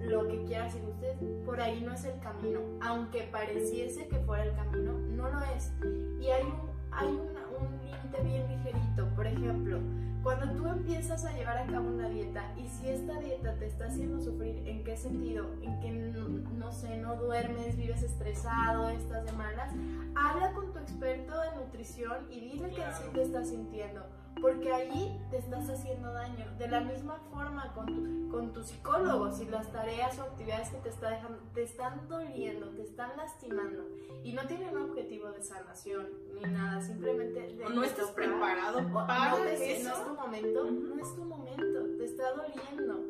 [0.00, 2.60] lo que quieras y gustes, por ahí no es el camino.
[2.80, 5.72] Aunque pareciese que fuera el camino, no lo es.
[6.20, 9.08] Y hay un, hay un límite bien ligerito.
[9.14, 9.78] Por ejemplo,
[10.22, 13.86] cuando tú empiezas a llevar a cabo una dieta y si esta dieta te está
[13.86, 15.46] haciendo sufrir, ¿en qué sentido?
[15.62, 19.72] En que no, no sé, no duermes, vives estresado, estás de malas,
[20.14, 24.06] habla con tu experto de nutrición y dile que así te estás sintiendo,
[24.40, 26.46] porque ahí te estás haciendo daño.
[26.58, 30.78] De la misma forma con tu, con tu psicólogo, si las tareas o actividades que
[30.78, 33.84] te, está dejando, te están doliendo, te están lastimando
[34.24, 38.78] y no tienen un objetivo de sanación ni nada, simplemente de ¿O no estás preparado
[38.78, 39.88] o para no, te- no eso?
[39.90, 40.72] es tu momento, Ujú.
[40.72, 43.00] no es tu momento, te está doliendo.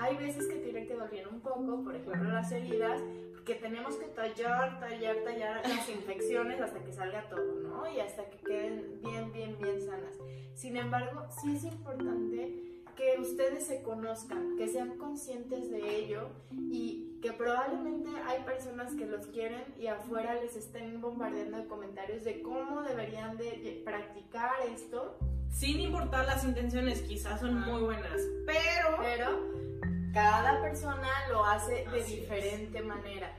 [0.00, 4.06] Hay veces que tienen que doler un poco, por ejemplo las heridas, porque tenemos que
[4.06, 7.90] tallar, tallar, tallar las infecciones hasta que salga todo, ¿no?
[7.92, 10.16] Y hasta que queden bien, bien, bien sanas.
[10.54, 17.18] Sin embargo, sí es importante que ustedes se conozcan, que sean conscientes de ello y
[17.20, 22.40] que probablemente hay personas que los quieren y afuera les estén bombardeando de comentarios de
[22.40, 25.18] cómo deberían de practicar esto
[25.50, 28.96] sin importar las intenciones, quizás son muy buenas, pero...
[28.98, 29.69] Pero
[30.12, 32.06] cada persona lo hace de Así es.
[32.20, 33.32] diferente manera.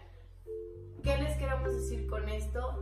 [1.03, 2.81] ¿Qué les queremos decir con esto?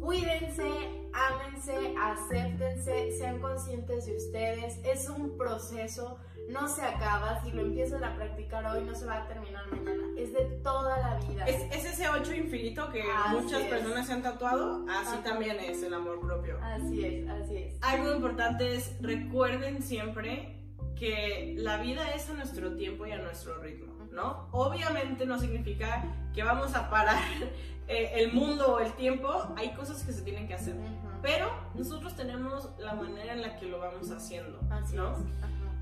[0.00, 4.78] Cuídense, ámense, acéptense, sean conscientes de ustedes.
[4.84, 6.18] Es un proceso,
[6.48, 7.42] no se acaba.
[7.42, 10.04] Si lo empiezan a practicar hoy, no se va a terminar mañana.
[10.16, 11.44] Es de toda la vida.
[11.46, 13.68] Es, es ese 8 infinito que Así muchas es.
[13.68, 15.22] personas se han tatuado, así Ajá.
[15.24, 16.56] también es el amor propio.
[16.62, 17.74] Así es, así es.
[17.82, 20.52] Algo importante es recuerden siempre
[20.98, 24.48] que la vida es a nuestro tiempo y a nuestro ritmo, ¿no?
[24.52, 27.22] Obviamente no significa que vamos a parar
[27.88, 30.74] eh, el mundo o el tiempo, hay cosas que se tienen que hacer,
[31.22, 35.14] pero nosotros tenemos la manera en la que lo vamos haciendo, Así ¿no?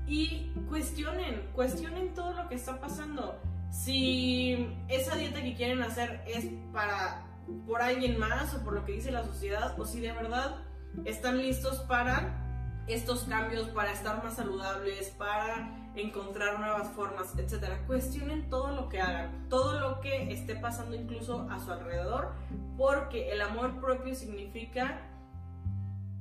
[0.07, 3.39] Y cuestionen, cuestionen todo lo que está pasando.
[3.71, 7.25] Si esa dieta que quieren hacer es para
[7.65, 10.63] por alguien más o por lo que dice la sociedad o si de verdad
[11.05, 12.44] están listos para
[12.87, 17.79] estos cambios, para estar más saludables, para encontrar nuevas formas, etcétera.
[17.87, 22.33] Cuestionen todo lo que hagan, todo lo que esté pasando incluso a su alrededor,
[22.77, 25.01] porque el amor propio significa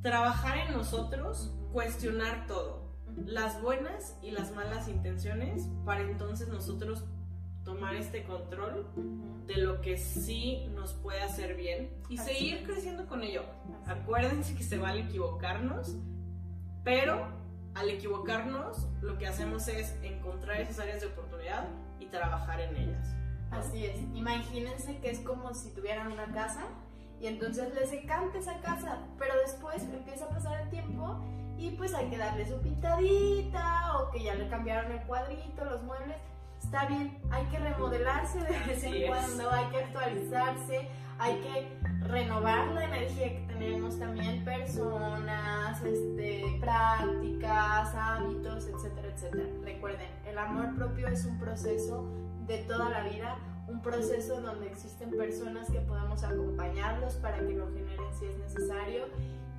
[0.03, 2.95] trabajar en nosotros, cuestionar todo,
[3.25, 7.05] las buenas y las malas intenciones, para entonces nosotros
[7.65, 8.87] tomar este control
[9.47, 13.43] de lo que sí nos puede hacer bien y Así seguir creciendo con ello.
[13.87, 15.97] Acuérdense que se vale equivocarnos,
[16.85, 17.27] pero
[17.75, 21.67] al equivocarnos lo que hacemos es encontrar esas áreas de oportunidad
[21.99, 23.15] y trabajar en ellas.
[23.51, 24.01] Así es.
[24.15, 26.67] Imagínense que es como si tuvieran una casa
[27.21, 31.21] y entonces les encanta esa casa, pero después empieza a pasar el tiempo
[31.57, 35.83] y pues hay que darle su pintadita o que ya le cambiaron el cuadrito, los
[35.83, 36.17] muebles.
[36.63, 40.89] Está bien, hay que remodelarse de vez en cuando, hay que actualizarse,
[41.19, 49.45] hay que renovar la energía que tenemos también, personas, este, prácticas, hábitos, etcétera, etcétera.
[49.63, 52.09] Recuerden, el amor propio es un proceso
[52.47, 53.39] de toda la vida,
[53.69, 59.07] un proceso donde existen personas que podemos acompañarlos para que lo generen si es necesario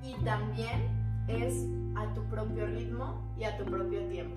[0.02, 0.88] y también
[1.26, 4.36] es a tu propio ritmo y a tu propio tiempo.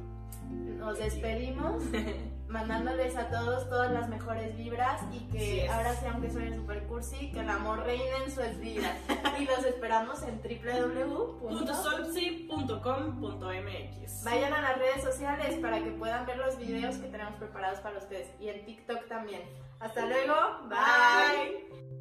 [0.79, 1.83] Nos despedimos
[2.49, 5.71] mandándoles a todos todas las mejores vibras y que es.
[5.71, 8.97] ahora sí, aunque suene super cursi, que el amor reine en sus vidas.
[9.39, 11.65] Y los esperamos en www.
[11.73, 17.79] .solpsi.com.mx Vayan a las redes sociales para que puedan ver los videos que tenemos preparados
[17.79, 19.43] para ustedes y en TikTok también.
[19.79, 20.33] Hasta luego,
[20.67, 21.98] bye.